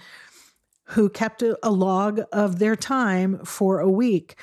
who 0.84 1.08
kept 1.08 1.42
a, 1.42 1.58
a, 1.62 1.70
log 1.70 2.20
of 2.32 2.58
their 2.58 2.76
time 2.76 3.44
for 3.44 3.78
a 3.78 3.90
week. 3.90 4.36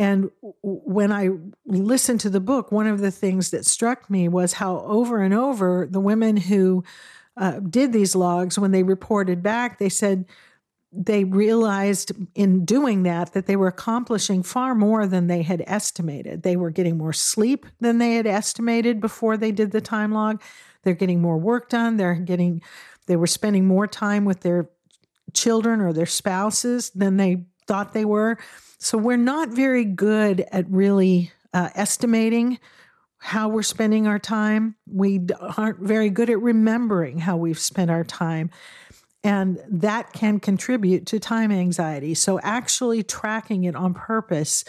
And 0.00 0.30
when 0.62 1.12
I 1.12 1.28
listened 1.66 2.20
to 2.20 2.30
the 2.30 2.40
book, 2.40 2.72
one 2.72 2.86
of 2.86 3.00
the 3.00 3.10
things 3.10 3.50
that 3.50 3.66
struck 3.66 4.08
me 4.08 4.28
was 4.28 4.54
how 4.54 4.78
over 4.78 5.20
and 5.20 5.34
over 5.34 5.86
the 5.90 6.00
women 6.00 6.38
who 6.38 6.84
uh, 7.36 7.60
did 7.60 7.92
these 7.92 8.16
logs, 8.16 8.58
when 8.58 8.70
they 8.70 8.82
reported 8.82 9.42
back, 9.42 9.78
they 9.78 9.90
said, 9.90 10.24
they 10.90 11.24
realized 11.24 12.12
in 12.34 12.64
doing 12.64 13.02
that 13.02 13.34
that 13.34 13.44
they 13.44 13.56
were 13.56 13.66
accomplishing 13.66 14.42
far 14.42 14.74
more 14.74 15.06
than 15.06 15.26
they 15.26 15.42
had 15.42 15.62
estimated. 15.66 16.44
They 16.44 16.56
were 16.56 16.70
getting 16.70 16.96
more 16.96 17.12
sleep 17.12 17.66
than 17.78 17.98
they 17.98 18.14
had 18.14 18.26
estimated 18.26 19.02
before 19.02 19.36
they 19.36 19.52
did 19.52 19.70
the 19.70 19.82
time 19.82 20.12
log. 20.12 20.40
They're 20.82 20.94
getting 20.94 21.20
more 21.20 21.36
work 21.36 21.68
done. 21.68 21.98
They're 21.98 22.14
getting 22.14 22.62
they 23.06 23.16
were 23.16 23.26
spending 23.26 23.66
more 23.66 23.86
time 23.86 24.24
with 24.24 24.40
their 24.40 24.70
children 25.34 25.82
or 25.82 25.92
their 25.92 26.06
spouses 26.06 26.88
than 26.90 27.18
they 27.18 27.44
thought 27.66 27.92
they 27.92 28.06
were. 28.06 28.38
So 28.80 28.96
we're 28.96 29.18
not 29.18 29.50
very 29.50 29.84
good 29.84 30.46
at 30.50 30.68
really 30.70 31.32
uh, 31.52 31.68
estimating 31.74 32.58
how 33.18 33.50
we're 33.50 33.62
spending 33.62 34.06
our 34.06 34.18
time. 34.18 34.74
We 34.90 35.20
aren't 35.58 35.80
very 35.80 36.08
good 36.08 36.30
at 36.30 36.40
remembering 36.40 37.18
how 37.18 37.36
we've 37.36 37.58
spent 37.58 37.90
our 37.90 38.04
time. 38.04 38.48
And 39.22 39.58
that 39.68 40.14
can 40.14 40.40
contribute 40.40 41.04
to 41.08 41.20
time 41.20 41.52
anxiety. 41.52 42.14
So, 42.14 42.40
actually 42.40 43.02
tracking 43.02 43.64
it 43.64 43.76
on 43.76 43.92
purpose. 43.92 44.64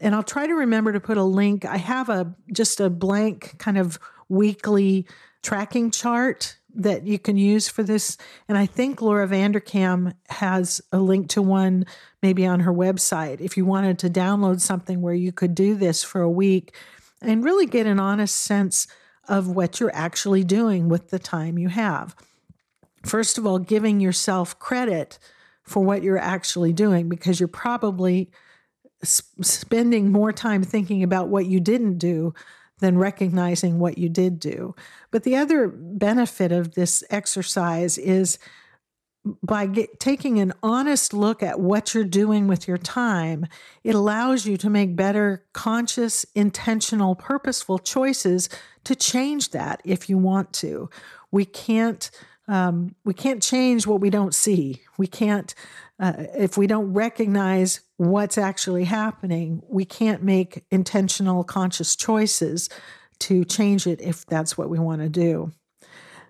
And 0.00 0.14
I'll 0.14 0.22
try 0.22 0.46
to 0.46 0.54
remember 0.54 0.94
to 0.94 1.00
put 1.00 1.18
a 1.18 1.22
link. 1.22 1.66
I 1.66 1.76
have 1.76 2.08
a 2.08 2.34
just 2.54 2.80
a 2.80 2.88
blank 2.88 3.58
kind 3.58 3.76
of 3.76 3.98
weekly 4.30 5.06
tracking 5.42 5.90
chart 5.90 6.56
that 6.74 7.06
you 7.06 7.18
can 7.18 7.36
use 7.36 7.68
for 7.68 7.82
this. 7.82 8.16
And 8.48 8.56
I 8.56 8.66
think 8.66 9.02
Laura 9.02 9.28
Vanderkam 9.28 10.14
has 10.28 10.80
a 10.92 10.98
link 10.98 11.28
to 11.30 11.42
one 11.42 11.86
maybe 12.22 12.46
on 12.46 12.60
her 12.60 12.72
website 12.72 13.40
if 13.40 13.56
you 13.56 13.64
wanted 13.64 13.98
to 14.00 14.10
download 14.10 14.60
something 14.60 15.02
where 15.02 15.14
you 15.14 15.32
could 15.32 15.54
do 15.54 15.74
this 15.74 16.02
for 16.02 16.20
a 16.22 16.30
week 16.30 16.74
and 17.20 17.44
really 17.44 17.66
get 17.66 17.86
an 17.86 18.00
honest 18.00 18.36
sense 18.36 18.86
of 19.28 19.48
what 19.48 19.80
you're 19.80 19.94
actually 19.94 20.42
doing 20.42 20.88
with 20.88 21.10
the 21.10 21.18
time 21.18 21.58
you 21.58 21.68
have 21.68 22.16
first 23.04 23.38
of 23.38 23.46
all, 23.46 23.58
giving 23.58 24.00
yourself 24.00 24.58
credit 24.58 25.18
for 25.62 25.82
what 25.82 26.02
you're 26.02 26.18
actually 26.18 26.72
doing 26.72 27.08
because 27.08 27.38
you're 27.38 27.48
probably 27.48 28.30
spending 29.02 30.12
more 30.12 30.32
time 30.32 30.62
thinking 30.62 31.02
about 31.02 31.28
what 31.28 31.46
you 31.46 31.60
didn't 31.60 31.98
do 31.98 32.32
than 32.82 32.98
recognizing 32.98 33.78
what 33.78 33.96
you 33.96 34.10
did 34.10 34.38
do. 34.38 34.74
But 35.10 35.22
the 35.22 35.36
other 35.36 35.68
benefit 35.68 36.52
of 36.52 36.74
this 36.74 37.02
exercise 37.08 37.96
is 37.96 38.38
by 39.40 39.66
get, 39.66 40.00
taking 40.00 40.40
an 40.40 40.52
honest 40.64 41.14
look 41.14 41.44
at 41.44 41.60
what 41.60 41.94
you're 41.94 42.02
doing 42.04 42.48
with 42.48 42.66
your 42.66 42.76
time, 42.76 43.46
it 43.84 43.94
allows 43.94 44.46
you 44.46 44.56
to 44.56 44.68
make 44.68 44.96
better, 44.96 45.44
conscious, 45.52 46.26
intentional, 46.34 47.14
purposeful 47.14 47.78
choices 47.78 48.48
to 48.82 48.96
change 48.96 49.50
that 49.50 49.80
if 49.84 50.10
you 50.10 50.18
want 50.18 50.52
to. 50.54 50.90
We 51.30 51.44
can't 51.44 52.10
um, 52.48 52.96
we 53.04 53.14
can't 53.14 53.40
change 53.40 53.86
what 53.86 54.00
we 54.00 54.10
don't 54.10 54.34
see. 54.34 54.82
We 54.98 55.06
can't, 55.06 55.54
uh, 56.02 56.14
if 56.36 56.58
we 56.58 56.66
don't 56.66 56.92
recognize 56.92 57.80
what's 57.96 58.36
actually 58.36 58.82
happening, 58.82 59.62
we 59.68 59.84
can't 59.84 60.20
make 60.20 60.64
intentional, 60.72 61.44
conscious 61.44 61.94
choices 61.94 62.68
to 63.20 63.44
change 63.44 63.86
it 63.86 64.00
if 64.00 64.26
that's 64.26 64.58
what 64.58 64.68
we 64.68 64.80
want 64.80 65.00
to 65.00 65.08
do. 65.08 65.52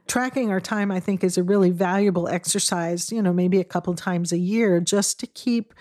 Tracking 0.07 0.51
our 0.51 0.61
time, 0.61 0.93
I 0.93 1.01
think, 1.01 1.25
is 1.25 1.39
a 1.39 1.43
really 1.43 1.71
valuable 1.71 2.29
exercise, 2.29 3.11
you 3.11 3.23
know, 3.23 3.33
maybe 3.33 3.61
a 3.61 3.65
couple 3.65 3.95
times 3.95 4.31
a 4.31 4.39
year 4.39 4.79
just 4.79 5.19
to 5.21 5.27
keep 5.27 5.73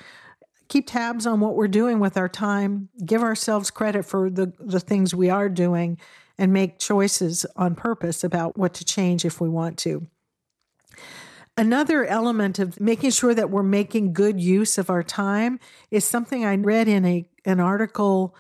keep 0.70 0.88
tabs 0.88 1.28
on 1.28 1.42
what 1.42 1.56
we're 1.56 1.68
doing 1.68 2.00
with 2.00 2.16
our 2.16 2.30
time, 2.30 2.88
give 3.04 3.22
ourselves 3.22 3.70
credit 3.70 4.06
for 4.06 4.30
the, 4.30 4.54
the 4.58 4.80
things 4.80 5.14
we 5.14 5.30
are 5.30 5.50
doing, 5.50 5.98
and 6.38 6.54
make 6.54 6.80
choices 6.80 7.46
on 7.58 7.76
purpose 7.76 8.24
about 8.24 8.58
what 8.58 8.74
to 8.76 8.86
change 8.86 9.26
if 9.26 9.42
we 9.42 9.50
want 9.50 9.78
to. 9.78 10.08
Another 11.58 12.06
element 12.06 12.60
of 12.60 12.80
making 12.80 13.12
sure 13.12 13.34
that 13.34 13.50
we're 13.50 13.64
making 13.64 14.14
good 14.14 14.40
use 14.40 14.78
of 14.78 14.90
our 14.90 15.04
time 15.04 15.60
is 15.92 16.06
something 16.06 16.46
I 16.46 16.56
read 16.56 16.88
in 16.88 17.06
a 17.06 17.26
an 17.44 17.60
article 17.60 18.36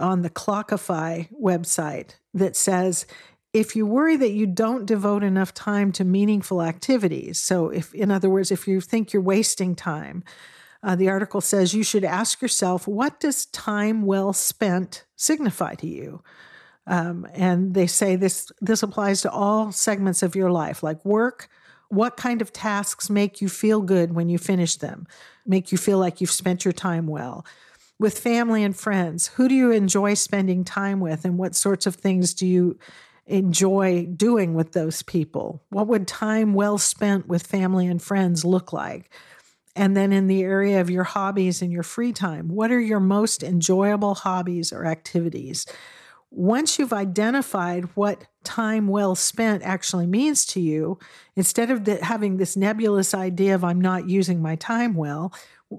on 0.00 0.22
the 0.22 0.30
Clockify 0.30 1.28
website 1.40 2.16
that 2.34 2.56
says 2.56 3.06
if 3.52 3.76
you 3.76 3.86
worry 3.86 4.16
that 4.16 4.32
you 4.32 4.46
don't 4.46 4.86
devote 4.86 5.22
enough 5.22 5.52
time 5.54 5.92
to 5.92 6.04
meaningful 6.04 6.62
activities, 6.62 7.40
so 7.40 7.68
if 7.68 7.94
in 7.94 8.10
other 8.10 8.30
words, 8.30 8.50
if 8.50 8.66
you 8.66 8.80
think 8.80 9.12
you're 9.12 9.22
wasting 9.22 9.74
time, 9.74 10.24
uh, 10.82 10.96
the 10.96 11.08
article 11.08 11.40
says 11.40 11.74
you 11.74 11.84
should 11.84 12.04
ask 12.04 12.42
yourself, 12.42 12.88
what 12.88 13.20
does 13.20 13.46
time 13.46 14.02
well 14.02 14.32
spent 14.32 15.04
signify 15.16 15.74
to 15.76 15.86
you? 15.86 16.22
Um, 16.86 17.26
and 17.32 17.74
they 17.74 17.86
say 17.86 18.16
this 18.16 18.50
this 18.60 18.82
applies 18.82 19.22
to 19.22 19.30
all 19.30 19.70
segments 19.70 20.22
of 20.22 20.34
your 20.34 20.50
life, 20.50 20.82
like 20.82 21.04
work, 21.04 21.48
what 21.92 22.16
kind 22.16 22.40
of 22.40 22.54
tasks 22.54 23.10
make 23.10 23.42
you 23.42 23.50
feel 23.50 23.82
good 23.82 24.14
when 24.14 24.30
you 24.30 24.38
finish 24.38 24.76
them, 24.76 25.06
make 25.44 25.70
you 25.70 25.76
feel 25.76 25.98
like 25.98 26.22
you've 26.22 26.30
spent 26.30 26.64
your 26.64 26.72
time 26.72 27.06
well? 27.06 27.44
With 27.98 28.18
family 28.18 28.64
and 28.64 28.74
friends, 28.74 29.26
who 29.26 29.46
do 29.46 29.54
you 29.54 29.70
enjoy 29.70 30.14
spending 30.14 30.64
time 30.64 31.00
with, 31.00 31.26
and 31.26 31.36
what 31.36 31.54
sorts 31.54 31.86
of 31.86 31.94
things 31.94 32.32
do 32.32 32.46
you 32.46 32.78
enjoy 33.26 34.06
doing 34.06 34.54
with 34.54 34.72
those 34.72 35.02
people? 35.02 35.62
What 35.68 35.86
would 35.88 36.08
time 36.08 36.54
well 36.54 36.78
spent 36.78 37.28
with 37.28 37.46
family 37.46 37.86
and 37.86 38.00
friends 38.00 38.42
look 38.42 38.72
like? 38.72 39.10
And 39.76 39.94
then 39.94 40.14
in 40.14 40.28
the 40.28 40.42
area 40.44 40.80
of 40.80 40.88
your 40.88 41.04
hobbies 41.04 41.60
and 41.60 41.70
your 41.70 41.82
free 41.82 42.12
time, 42.12 42.48
what 42.48 42.72
are 42.72 42.80
your 42.80 43.00
most 43.00 43.42
enjoyable 43.42 44.14
hobbies 44.14 44.72
or 44.72 44.86
activities? 44.86 45.66
Once 46.34 46.78
you've 46.78 46.94
identified 46.94 47.84
what 47.94 48.24
time 48.42 48.88
well 48.88 49.14
spent 49.14 49.62
actually 49.62 50.06
means 50.06 50.46
to 50.46 50.60
you, 50.60 50.98
instead 51.36 51.70
of 51.70 51.84
the, 51.84 52.02
having 52.02 52.38
this 52.38 52.56
nebulous 52.56 53.12
idea 53.12 53.54
of 53.54 53.62
I'm 53.62 53.80
not 53.80 54.08
using 54.08 54.40
my 54.40 54.56
time 54.56 54.94
well, 54.94 55.32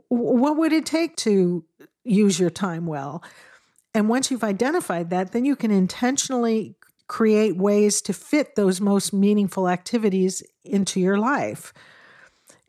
what 0.09 0.57
would 0.57 0.71
it 0.71 0.85
take 0.85 1.15
to 1.17 1.65
use 2.03 2.39
your 2.39 2.51
time 2.51 2.85
well? 2.85 3.23
And 3.95 4.07
once 4.09 4.29
you've 4.29 4.43
identified 4.43 5.09
that, 5.09 5.31
then 5.31 5.43
you 5.43 5.55
can 5.55 5.71
intentionally 5.71 6.75
create 7.07 7.57
ways 7.57 8.01
to 8.03 8.13
fit 8.13 8.55
those 8.55 8.79
most 8.79 9.11
meaningful 9.11 9.67
activities 9.67 10.43
into 10.63 10.99
your 10.99 11.17
life. 11.17 11.73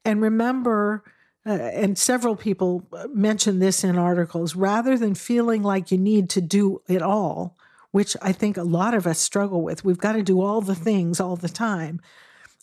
And 0.07 0.23
remember, 0.23 1.05
uh, 1.47 1.53
and 1.53 1.99
several 1.99 2.35
people 2.35 2.87
mention 3.13 3.59
this 3.59 3.85
in 3.85 3.99
articles, 3.99 4.57
rather 4.57 4.97
than 4.97 5.15
feeling 5.15 5.63
like 5.63 5.91
you 5.91 5.99
need 5.99 6.31
to 6.31 6.41
do 6.41 6.81
it 6.89 7.03
all, 7.03 7.57
which 7.95 8.17
I 8.21 8.33
think 8.33 8.57
a 8.57 8.65
lot 8.65 8.93
of 8.93 9.07
us 9.07 9.21
struggle 9.21 9.63
with. 9.63 9.85
We've 9.85 9.97
got 9.97 10.15
to 10.15 10.23
do 10.25 10.41
all 10.41 10.61
the 10.61 10.75
things 10.75 11.21
all 11.21 11.37
the 11.37 11.49
time. 11.49 12.01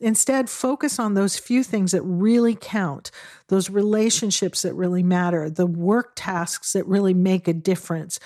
Instead, 0.01 0.49
focus 0.49 0.99
on 0.99 1.13
those 1.13 1.37
few 1.37 1.63
things 1.63 1.93
that 1.93 2.01
really 2.01 2.53
count, 2.53 3.11
those 3.47 3.69
relationships 3.69 4.63
that 4.63 4.73
really 4.73 5.03
matter, 5.03 5.49
the 5.49 5.65
work 5.65 6.11
tasks 6.17 6.73
that 6.73 6.85
really 6.85 7.13
make 7.13 7.47
a 7.47 7.53
difference, 7.53 8.19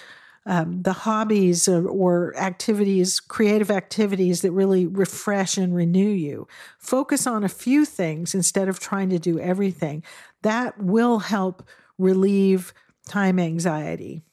um, 0.47 0.81
the 0.81 0.93
hobbies 0.93 1.67
or, 1.67 1.87
or 1.87 2.35
activities, 2.37 3.19
creative 3.19 3.69
activities 3.69 4.41
that 4.41 4.51
really 4.51 4.87
refresh 4.87 5.59
and 5.59 5.75
renew 5.75 6.09
you. 6.09 6.47
Focus 6.79 7.27
on 7.27 7.43
a 7.43 7.49
few 7.49 7.85
things 7.85 8.33
instead 8.33 8.67
of 8.67 8.79
trying 8.79 9.11
to 9.11 9.19
do 9.19 9.37
everything. 9.37 10.01
That 10.41 10.79
will 10.81 11.19
help 11.19 11.69
relieve 11.99 12.73
time 13.07 13.37
anxiety. 13.37 14.23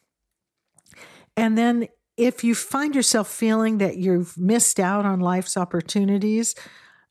And 1.36 1.58
then 1.58 1.88
if 2.24 2.44
you 2.44 2.54
find 2.54 2.94
yourself 2.94 3.28
feeling 3.28 3.78
that 3.78 3.96
you've 3.96 4.36
missed 4.38 4.80
out 4.80 5.04
on 5.04 5.20
life's 5.20 5.56
opportunities, 5.56 6.54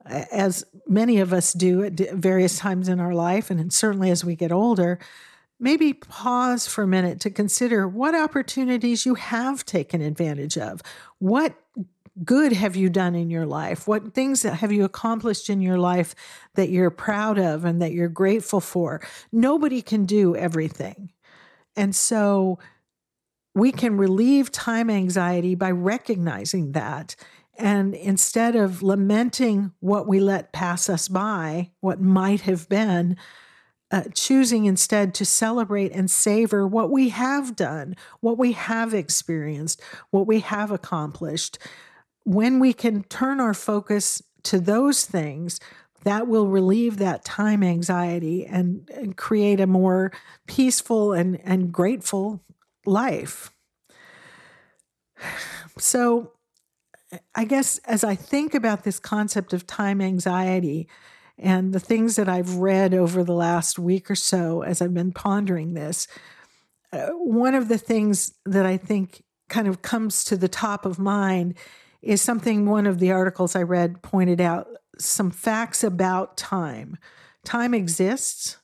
as 0.06 0.65
many 0.88 1.19
of 1.19 1.32
us 1.34 1.54
do 1.54 1.84
at 1.84 1.93
various 2.13 2.58
times 2.58 2.88
in 2.88 3.00
our 3.00 3.13
life, 3.13 3.50
and 3.52 3.71
certainly 3.71 4.10
as 4.10 4.26
we 4.26 4.36
get 4.36 4.52
older, 4.52 5.00
maybe 5.60 5.93
pause 5.93 6.67
for 6.67 6.84
a 6.84 6.88
minute 6.88 7.19
to 7.21 7.30
consider 7.30 7.88
what 7.88 8.15
opportunities 8.15 9.06
you 9.06 9.15
have 9.15 9.65
taken 9.65 10.02
advantage 10.02 10.58
of. 10.58 10.82
What 11.19 11.56
good 12.24 12.52
have 12.52 12.76
you 12.76 12.89
done 12.89 13.15
in 13.15 13.30
your 13.30 13.45
life? 13.45 13.88
What 13.88 14.13
things 14.13 14.43
have 14.43 14.71
you 14.71 14.84
accomplished 14.84 15.50
in 15.50 15.62
your 15.62 15.78
life 15.78 16.15
that 16.56 16.69
you're 16.69 16.89
proud 16.89 17.38
of 17.38 17.63
and 17.63 17.82
that 17.82 17.93
you're 17.93 18.10
grateful 18.10 18.60
for? 18.60 19.02
Nobody 19.32 19.82
can 19.82 20.06
do 20.06 20.36
everything. 20.36 21.12
And 21.76 21.95
so 21.95 22.60
we 23.53 23.71
can 23.71 23.97
relieve 23.97 24.51
time 24.51 24.89
anxiety 24.89 25.55
by 25.55 25.71
recognizing 25.71 26.71
that. 26.71 27.15
And 27.57 27.93
instead 27.93 28.55
of 28.55 28.81
lamenting 28.81 29.73
what 29.79 30.07
we 30.07 30.19
let 30.19 30.53
pass 30.53 30.89
us 30.89 31.07
by, 31.07 31.71
what 31.79 32.01
might 32.01 32.41
have 32.41 32.69
been, 32.69 33.17
uh, 33.91 34.03
choosing 34.13 34.65
instead 34.65 35.13
to 35.13 35.25
celebrate 35.25 35.91
and 35.91 36.09
savor 36.09 36.65
what 36.65 36.89
we 36.89 37.09
have 37.09 37.55
done, 37.57 37.95
what 38.21 38.37
we 38.37 38.53
have 38.53 38.93
experienced, 38.93 39.81
what 40.11 40.25
we 40.25 40.39
have 40.39 40.71
accomplished. 40.71 41.57
When 42.23 42.59
we 42.59 42.71
can 42.71 43.03
turn 43.03 43.41
our 43.41 43.53
focus 43.53 44.21
to 44.43 44.59
those 44.59 45.05
things, 45.05 45.59
that 46.03 46.27
will 46.27 46.47
relieve 46.47 46.97
that 46.97 47.25
time 47.25 47.61
anxiety 47.63 48.45
and, 48.45 48.89
and 48.95 49.15
create 49.17 49.59
a 49.59 49.67
more 49.67 50.11
peaceful 50.47 51.13
and, 51.13 51.39
and 51.43 51.71
grateful 51.71 52.41
life. 52.86 53.52
So, 55.78 56.34
I 57.36 57.44
guess 57.44 57.78
as 57.80 58.04
I 58.04 58.15
think 58.15 58.54
about 58.54 58.84
this 58.84 59.00
concept 59.00 59.54
of 59.54 59.67
time 59.67 60.02
anxiety, 60.02 60.88
and 61.38 61.74
the 61.74 61.80
things 61.80 62.15
that 62.17 62.30
I've 62.30 62.56
read 62.56 62.94
over 62.94 63.24
the 63.24 63.34
last 63.34 63.80
week 63.80 64.12
or 64.12 64.15
so 64.15 64.62
as 64.62 64.82
I've 64.82 64.94
been 64.94 65.12
pondering 65.12 65.74
this, 65.74 66.08
uh, 66.94 67.08
one 67.10 67.56
of 67.56 67.67
the 67.67 67.80
things 67.80 68.34
that 68.46 68.65
I 68.65 68.78
think 68.78 69.24
kind 69.50 69.67
of 69.67 69.82
comes 69.82 70.24
to 70.26 70.38
the 70.38 70.48
top 70.48 70.86
of 70.86 71.00
mind 71.00 71.56
is 72.02 72.22
something 72.22 72.65
one 72.65 72.86
of 72.86 73.00
the 73.00 73.12
articles 73.12 73.56
I 73.56 73.63
read 73.63 74.02
pointed 74.02 74.39
out 74.39 74.67
some 74.98 75.32
facts 75.32 75.84
about 75.84 76.38
time. 76.38 76.98
Time 77.44 77.74
exists. 77.74 78.58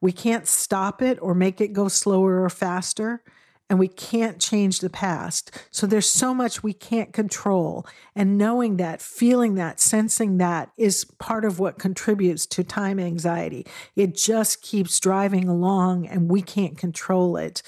We 0.00 0.12
can't 0.12 0.46
stop 0.46 1.00
it 1.00 1.18
or 1.22 1.34
make 1.34 1.60
it 1.60 1.72
go 1.72 1.88
slower 1.88 2.42
or 2.42 2.50
faster 2.50 3.22
and 3.70 3.78
we 3.78 3.88
can't 3.88 4.40
change 4.40 4.80
the 4.80 4.90
past. 4.90 5.52
So 5.70 5.86
there's 5.86 6.08
so 6.08 6.34
much 6.34 6.62
we 6.62 6.72
can't 6.72 7.12
control. 7.12 7.86
And 8.16 8.36
knowing 8.36 8.78
that, 8.78 9.00
feeling 9.00 9.54
that, 9.54 9.78
sensing 9.78 10.38
that 10.38 10.72
is 10.76 11.04
part 11.04 11.44
of 11.44 11.60
what 11.60 11.78
contributes 11.78 12.46
to 12.46 12.64
time 12.64 12.98
anxiety. 12.98 13.64
It 13.94 14.16
just 14.16 14.60
keeps 14.60 14.98
driving 14.98 15.48
along 15.48 16.08
and 16.08 16.28
we 16.28 16.42
can't 16.42 16.76
control 16.76 17.36
it. 17.36 17.62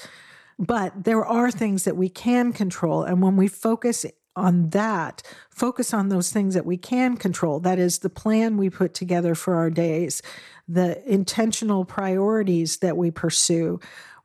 But 0.59 1.05
there 1.05 1.25
are 1.25 1.49
things 1.49 1.85
that 1.85 1.95
we 1.95 2.09
can 2.09 2.51
control. 2.51 3.03
And 3.03 3.21
when 3.21 3.37
we 3.37 3.47
focus 3.47 4.05
on 4.35 4.71
that, 4.71 5.21
focus 5.49 5.93
on 5.93 6.09
those 6.09 6.31
things 6.31 6.53
that 6.53 6.65
we 6.65 6.75
can 6.75 7.15
control. 7.15 7.61
That 7.61 7.79
is 7.79 7.99
the 7.99 8.09
plan 8.09 8.57
we 8.57 8.69
put 8.69 8.93
together 8.93 9.35
for 9.35 9.55
our 9.55 9.69
days, 9.69 10.21
the 10.67 11.01
intentional 11.09 11.85
priorities 11.85 12.77
that 12.77 12.97
we 12.97 13.09
pursue 13.09 13.79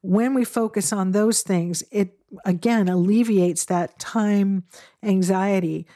when 0.08 0.32
we 0.32 0.42
focus 0.42 0.90
on 0.90 1.12
those 1.12 1.42
things, 1.42 1.84
it 1.90 2.18
again 2.46 2.88
alleviates 2.88 3.66
that 3.66 3.98
time 3.98 4.64
anxiety. 5.02 5.86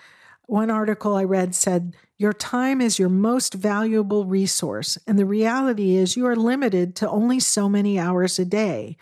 One 0.45 0.71
article 0.71 1.17
I 1.17 1.25
read 1.25 1.55
said, 1.55 1.97
Your 2.19 2.35
time 2.35 2.83
is 2.83 2.99
your 2.99 3.09
most 3.09 3.55
valuable 3.55 4.27
resource. 4.27 4.99
And 5.07 5.19
the 5.19 5.25
reality 5.25 5.97
is, 5.97 6.15
you 6.15 6.27
are 6.27 6.37
limited 6.37 6.95
to 6.97 7.09
only 7.09 7.41
so 7.41 7.71
many 7.71 7.99
hours 7.99 8.39
a 8.39 8.45
day. 8.45 8.99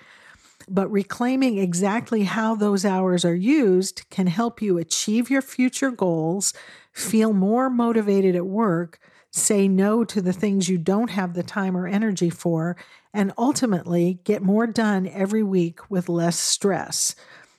But 0.68 0.88
reclaiming 0.92 1.59
exactly 1.59 2.23
how 2.23 2.55
those 2.55 2.85
hours 2.85 3.25
are 3.25 3.35
used 3.35 4.09
can 4.11 4.29
help 4.29 4.62
you 4.62 4.79
achieve 4.79 5.29
your 5.29 5.42
future 5.42 5.90
goals, 5.90 6.55
feel 6.92 7.33
more 7.33 7.68
motivated 7.68 8.37
at 8.37 8.46
work, 8.46 9.01
say 9.33 9.66
no 9.66 10.05
to 10.05 10.23
the 10.23 10.33
things 10.33 10.68
you 10.68 10.79
don't 10.79 11.11
have 11.11 11.35
the 11.35 11.42
time 11.42 11.77
or 11.77 11.88
energy 11.88 12.31
for, 12.31 12.77
and 13.12 13.33
ultimately 13.37 14.20
get 14.25 14.42
more 14.42 14.66
done 14.66 15.07
every 15.07 15.42
week 15.42 15.90
with 15.90 16.09
less 16.09 16.38
stress. 16.38 17.14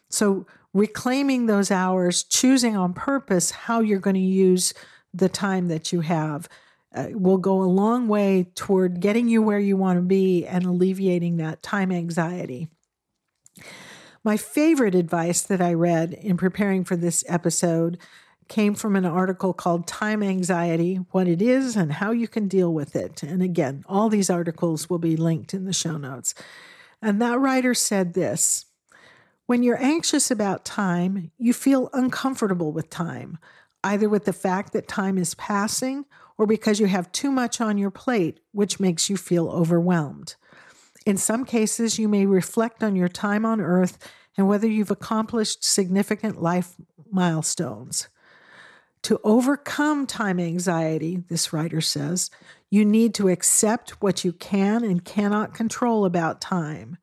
So, 0.09 0.45
reclaiming 0.73 1.45
those 1.45 1.69
hours, 1.69 2.23
choosing 2.23 2.77
on 2.77 2.93
purpose 2.93 3.51
how 3.51 3.81
you're 3.81 3.99
going 3.99 4.15
to 4.15 4.19
use 4.19 4.73
the 5.13 5.29
time 5.29 5.67
that 5.67 5.91
you 5.91 6.01
have. 6.01 6.47
Uh, 6.93 7.07
will 7.13 7.37
go 7.37 7.61
a 7.61 7.63
long 7.63 8.09
way 8.09 8.51
toward 8.53 8.99
getting 8.99 9.29
you 9.29 9.41
where 9.41 9.59
you 9.59 9.77
want 9.77 9.97
to 9.97 10.01
be 10.01 10.45
and 10.45 10.65
alleviating 10.65 11.37
that 11.37 11.63
time 11.63 11.89
anxiety. 11.89 12.67
My 14.25 14.35
favorite 14.35 14.93
advice 14.93 15.41
that 15.41 15.61
I 15.61 15.73
read 15.73 16.11
in 16.13 16.35
preparing 16.35 16.83
for 16.83 16.97
this 16.97 17.23
episode 17.29 17.97
came 18.51 18.75
from 18.75 18.97
an 18.97 19.05
article 19.05 19.53
called 19.53 19.87
Time 19.87 20.21
Anxiety 20.21 20.95
What 21.11 21.25
It 21.25 21.41
Is 21.41 21.77
and 21.77 21.93
How 21.93 22.11
You 22.11 22.27
Can 22.27 22.49
Deal 22.49 22.73
with 22.73 22.97
It. 22.97 23.23
And 23.23 23.41
again, 23.41 23.85
all 23.87 24.09
these 24.09 24.29
articles 24.29 24.89
will 24.89 24.99
be 24.99 25.15
linked 25.15 25.53
in 25.53 25.63
the 25.63 25.71
show 25.71 25.95
notes. 25.95 26.33
And 27.01 27.21
that 27.21 27.39
writer 27.39 27.73
said 27.73 28.13
this 28.13 28.65
When 29.45 29.63
you're 29.63 29.81
anxious 29.81 30.29
about 30.29 30.65
time, 30.65 31.31
you 31.37 31.53
feel 31.53 31.89
uncomfortable 31.93 32.73
with 32.73 32.89
time, 32.89 33.37
either 33.85 34.09
with 34.09 34.25
the 34.25 34.33
fact 34.33 34.73
that 34.73 34.85
time 34.85 35.17
is 35.17 35.33
passing 35.35 36.03
or 36.37 36.45
because 36.45 36.77
you 36.77 36.87
have 36.87 37.09
too 37.13 37.31
much 37.31 37.61
on 37.61 37.77
your 37.77 37.89
plate, 37.89 38.41
which 38.51 38.81
makes 38.81 39.09
you 39.09 39.15
feel 39.15 39.47
overwhelmed. 39.47 40.35
In 41.05 41.15
some 41.15 41.45
cases, 41.45 41.97
you 41.97 42.09
may 42.09 42.25
reflect 42.25 42.83
on 42.83 42.97
your 42.97 43.07
time 43.07 43.45
on 43.45 43.61
earth 43.61 43.97
and 44.35 44.45
whether 44.49 44.67
you've 44.67 44.91
accomplished 44.91 45.63
significant 45.63 46.41
life 46.41 46.75
milestones. 47.09 48.09
To 49.03 49.19
overcome 49.23 50.05
time 50.05 50.39
anxiety, 50.39 51.23
this 51.27 51.51
writer 51.51 51.81
says, 51.81 52.29
you 52.69 52.85
need 52.85 53.13
to 53.15 53.29
accept 53.29 54.01
what 54.01 54.23
you 54.23 54.31
can 54.31 54.83
and 54.83 55.03
cannot 55.03 55.53
control 55.53 56.05
about 56.05 56.39
time. 56.39 56.97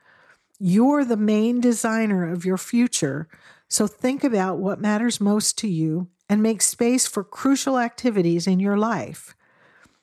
You're 0.61 1.05
the 1.05 1.17
main 1.17 1.61
designer 1.61 2.31
of 2.31 2.45
your 2.45 2.59
future, 2.59 3.29
so 3.69 3.87
think 3.87 4.25
about 4.25 4.59
what 4.59 4.81
matters 4.81 5.21
most 5.21 5.59
to 5.59 5.69
you 5.69 6.09
and 6.29 6.43
make 6.43 6.63
space 6.63 7.07
for 7.07 7.25
crucial 7.25 7.79
activities 7.79 8.47
in 8.47 8.61
your 8.61 8.79
life. 8.79 9.35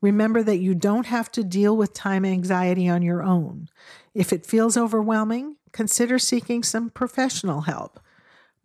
Remember 0.02 0.44
that 0.44 0.60
you 0.60 0.76
don't 0.76 1.08
have 1.08 1.32
to 1.32 1.44
deal 1.44 1.76
with 1.76 1.94
time 1.94 2.26
anxiety 2.26 2.88
on 2.88 3.02
your 3.02 3.24
own. 3.24 3.70
If 4.14 4.32
it 4.32 4.46
feels 4.46 4.78
overwhelming, 4.78 5.56
consider 5.72 6.20
seeking 6.20 6.62
some 6.62 6.90
professional 6.90 7.62
help. 7.62 8.00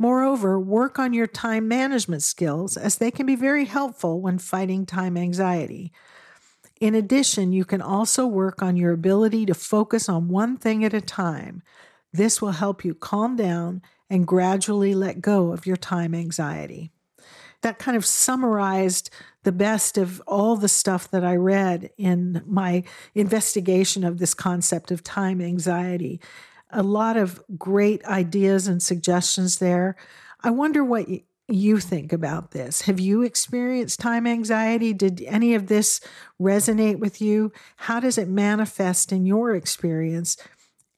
Moreover, 0.00 0.58
work 0.58 0.98
on 0.98 1.12
your 1.12 1.26
time 1.26 1.68
management 1.68 2.22
skills 2.22 2.78
as 2.78 2.96
they 2.96 3.10
can 3.10 3.26
be 3.26 3.36
very 3.36 3.66
helpful 3.66 4.22
when 4.22 4.38
fighting 4.38 4.86
time 4.86 5.14
anxiety. 5.14 5.92
In 6.80 6.94
addition, 6.94 7.52
you 7.52 7.66
can 7.66 7.82
also 7.82 8.26
work 8.26 8.62
on 8.62 8.78
your 8.78 8.92
ability 8.92 9.44
to 9.44 9.52
focus 9.52 10.08
on 10.08 10.28
one 10.28 10.56
thing 10.56 10.86
at 10.86 10.94
a 10.94 11.02
time. 11.02 11.62
This 12.14 12.40
will 12.40 12.52
help 12.52 12.82
you 12.82 12.94
calm 12.94 13.36
down 13.36 13.82
and 14.08 14.26
gradually 14.26 14.94
let 14.94 15.20
go 15.20 15.52
of 15.52 15.66
your 15.66 15.76
time 15.76 16.14
anxiety. 16.14 16.92
That 17.60 17.78
kind 17.78 17.94
of 17.94 18.06
summarized 18.06 19.10
the 19.42 19.52
best 19.52 19.98
of 19.98 20.22
all 20.26 20.56
the 20.56 20.66
stuff 20.66 21.10
that 21.10 21.24
I 21.26 21.36
read 21.36 21.90
in 21.98 22.42
my 22.46 22.84
investigation 23.14 24.02
of 24.02 24.16
this 24.16 24.32
concept 24.32 24.90
of 24.90 25.04
time 25.04 25.42
anxiety 25.42 26.22
a 26.72 26.82
lot 26.82 27.16
of 27.16 27.42
great 27.58 28.04
ideas 28.04 28.66
and 28.66 28.82
suggestions 28.82 29.58
there. 29.58 29.96
I 30.42 30.50
wonder 30.50 30.84
what 30.84 31.08
you 31.48 31.80
think 31.80 32.12
about 32.12 32.52
this. 32.52 32.82
Have 32.82 33.00
you 33.00 33.22
experienced 33.22 34.00
time 34.00 34.26
anxiety? 34.26 34.92
Did 34.92 35.22
any 35.26 35.54
of 35.54 35.66
this 35.66 36.00
resonate 36.40 36.98
with 36.98 37.20
you? 37.20 37.52
How 37.76 38.00
does 38.00 38.18
it 38.18 38.28
manifest 38.28 39.12
in 39.12 39.26
your 39.26 39.54
experience? 39.54 40.36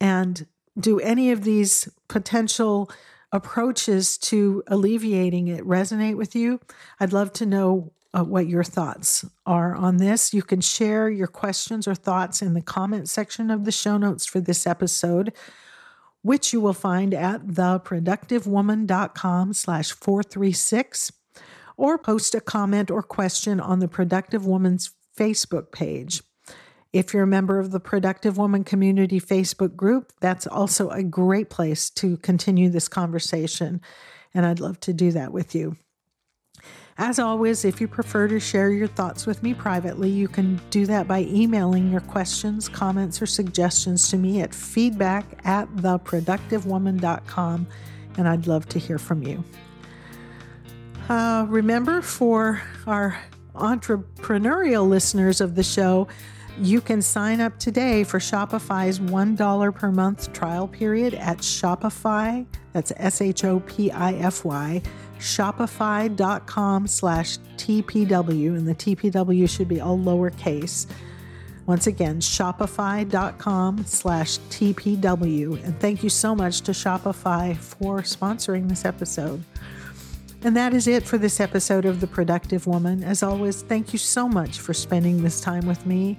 And 0.01 0.47
do 0.79 1.01
any 1.01 1.31
of 1.31 1.45
these 1.45 1.89
potential 2.09 2.91
approaches 3.33 4.19
to 4.19 4.63
alleviating 4.67 5.49
it 5.49 5.65
resonate 5.65 6.17
with 6.17 6.35
you? 6.35 6.61
I'd 7.01 7.13
love 7.13 7.33
to 7.35 7.47
know 7.47 7.93
uh, 8.15 8.25
what 8.25 8.47
your 8.47 8.65
thoughts 8.65 9.25
are 9.47 9.75
on 9.75 9.97
this. 9.97 10.35
You 10.35 10.43
can 10.43 10.61
share 10.61 11.09
your 11.09 11.27
questions 11.27 11.89
or 11.89 11.95
thoughts 11.95 12.43
in 12.43 12.53
the 12.53 12.61
comment 12.61 13.09
section 13.09 13.51
of 13.51 13.65
the 13.65 13.73
show 13.73 13.97
notes 13.97 14.27
for 14.27 14.41
this 14.41 14.67
episode 14.67 15.33
which 16.23 16.53
you 16.53 16.61
will 16.61 16.73
find 16.73 17.13
at 17.13 17.47
theproductivewoman.com 17.47 19.53
slash 19.53 19.93
436, 19.93 21.13
or 21.77 21.99
post 21.99 22.35
a 22.35 22.41
comment 22.41 22.91
or 22.91 23.03
question 23.03 23.61
on 23.61 23.81
the 23.81 23.89
Productive 23.89 24.47
Woman's 24.47 24.93
Facebook 25.19 25.73
page. 25.73 26.23
If 26.93 27.15
you're 27.15 27.23
a 27.23 27.27
member 27.27 27.59
of 27.59 27.71
the 27.71 27.81
Productive 27.81 28.37
Woman 28.37 28.65
Community 28.65 29.21
Facebook 29.21 29.77
group, 29.77 30.13
that's 30.21 30.47
also 30.47 30.91
a 30.91 31.03
great 31.03 31.49
place 31.51 31.89
to 31.91 32.17
continue 32.19 32.69
this 32.69 32.89
conversation, 32.89 33.81
and 34.35 34.45
I'd 34.45 34.61
love 34.61 34.79
to 34.81 34.93
do 34.93 35.11
that 35.13 35.33
with 35.33 35.55
you. 35.55 35.77
As 36.99 37.19
always, 37.19 37.65
if 37.65 37.81
you 37.81 37.89
prefer 37.89 38.29
to 38.29 38.39
share 38.39 38.71
your 38.71 38.87
thoughts 38.87 39.27
with 39.27 39.43
me 39.43 39.55
privately, 39.55 40.11
you 40.11 40.29
can 40.29 40.61
do 40.71 40.85
that 40.87 41.09
by 41.09 41.21
emailing 41.21 41.91
your 41.91 42.03
questions, 42.03 42.69
comments, 42.69 43.23
or 43.23 43.27
suggestions 43.27 44.11
to 44.11 44.19
me 44.19 44.41
at 44.41 44.55
feedback 44.55 45.25
at 45.45 45.69
theproductivewoman.com, 45.77 47.67
and 48.19 48.29
I'd 48.29 48.47
love 48.47 48.69
to 48.69 48.79
hear 48.79 48.99
from 48.99 49.23
you. 49.23 49.43
Uh, 51.09 51.47
remember, 51.49 52.03
for 52.03 52.63
our 52.87 53.19
entrepreneurial 53.55 54.87
listeners 54.89 55.41
of 55.41 55.55
the 55.55 55.63
show, 55.63 56.09
you 56.59 56.83
can 56.83 57.01
sign 57.01 57.41
up 57.41 57.59
today 57.59 58.05
for 58.05 58.19
Shopify's 58.19 59.01
$1 59.01 59.75
per 59.75 59.91
month 59.91 60.33
trial 60.33 60.69
period 60.69 61.15
at 61.15 61.39
Shopify. 61.39 62.47
That's 62.73 62.93
S 62.97 63.21
H 63.23 63.45
O 63.45 63.61
P 63.61 63.91
I 63.91 64.13
F 64.15 64.45
Y. 64.45 64.83
Shopify.com 65.23 66.87
slash 66.89 67.39
TPW, 67.57 68.57
and 68.57 68.67
the 68.67 68.75
TPW 68.75 69.49
should 69.49 69.69
be 69.69 69.81
all 69.81 69.97
lowercase. 69.97 70.87
Once 71.67 71.87
again, 71.87 72.21
shopify.com 72.21 73.85
slash 73.85 74.39
TPW. 74.51 75.65
And 75.65 75.79
thank 75.79 76.03
you 76.03 76.11
so 76.11 76.35
much 76.35 76.63
to 76.63 76.73
Shopify 76.73 77.57
for 77.57 78.01
sponsoring 78.01 78.69
this 78.69 78.85
episode. 78.85 79.45
And 80.43 80.57
that 80.57 80.75
is 80.75 80.89
it 80.89 81.05
for 81.05 81.19
this 81.19 81.39
episode 81.39 81.85
of 81.85 82.01
The 82.01 82.09
Productive 82.09 82.67
Woman. 82.67 83.05
As 83.05 83.23
always, 83.23 83.63
thank 83.63 83.93
you 83.93 83.99
so 84.01 84.29
much 84.29 84.59
for 84.59 84.75
spending 84.75 85.23
this 85.23 85.41
time 85.41 85.67
with 85.67 85.87
me. 85.87 86.17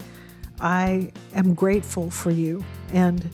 I 0.62 1.12
am 1.36 1.54
grateful 1.54 2.10
for 2.10 2.32
you 2.32 2.64
and 2.94 3.30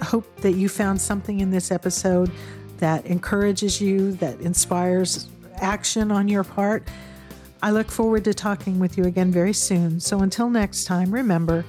hope 0.00 0.36
that 0.42 0.52
you 0.52 0.68
found 0.68 1.00
something 1.00 1.40
in 1.40 1.50
this 1.50 1.72
episode 1.72 2.30
that 2.84 3.06
encourages 3.06 3.80
you, 3.80 4.12
that 4.12 4.38
inspires 4.42 5.26
action 5.56 6.10
on 6.10 6.28
your 6.28 6.44
part. 6.44 6.86
I 7.62 7.70
look 7.70 7.90
forward 7.90 8.24
to 8.24 8.34
talking 8.34 8.78
with 8.78 8.98
you 8.98 9.04
again 9.04 9.30
very 9.30 9.54
soon. 9.54 9.98
So 10.00 10.20
until 10.20 10.50
next 10.50 10.84
time, 10.84 11.10
remember 11.10 11.64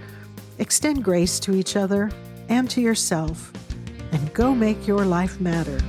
extend 0.59 1.05
grace 1.05 1.39
to 1.39 1.55
each 1.55 1.77
other 1.77 2.11
and 2.49 2.69
to 2.69 2.81
yourself, 2.81 3.53
and 4.11 4.33
go 4.33 4.53
make 4.53 4.87
your 4.87 5.05
life 5.05 5.39
matter. 5.39 5.79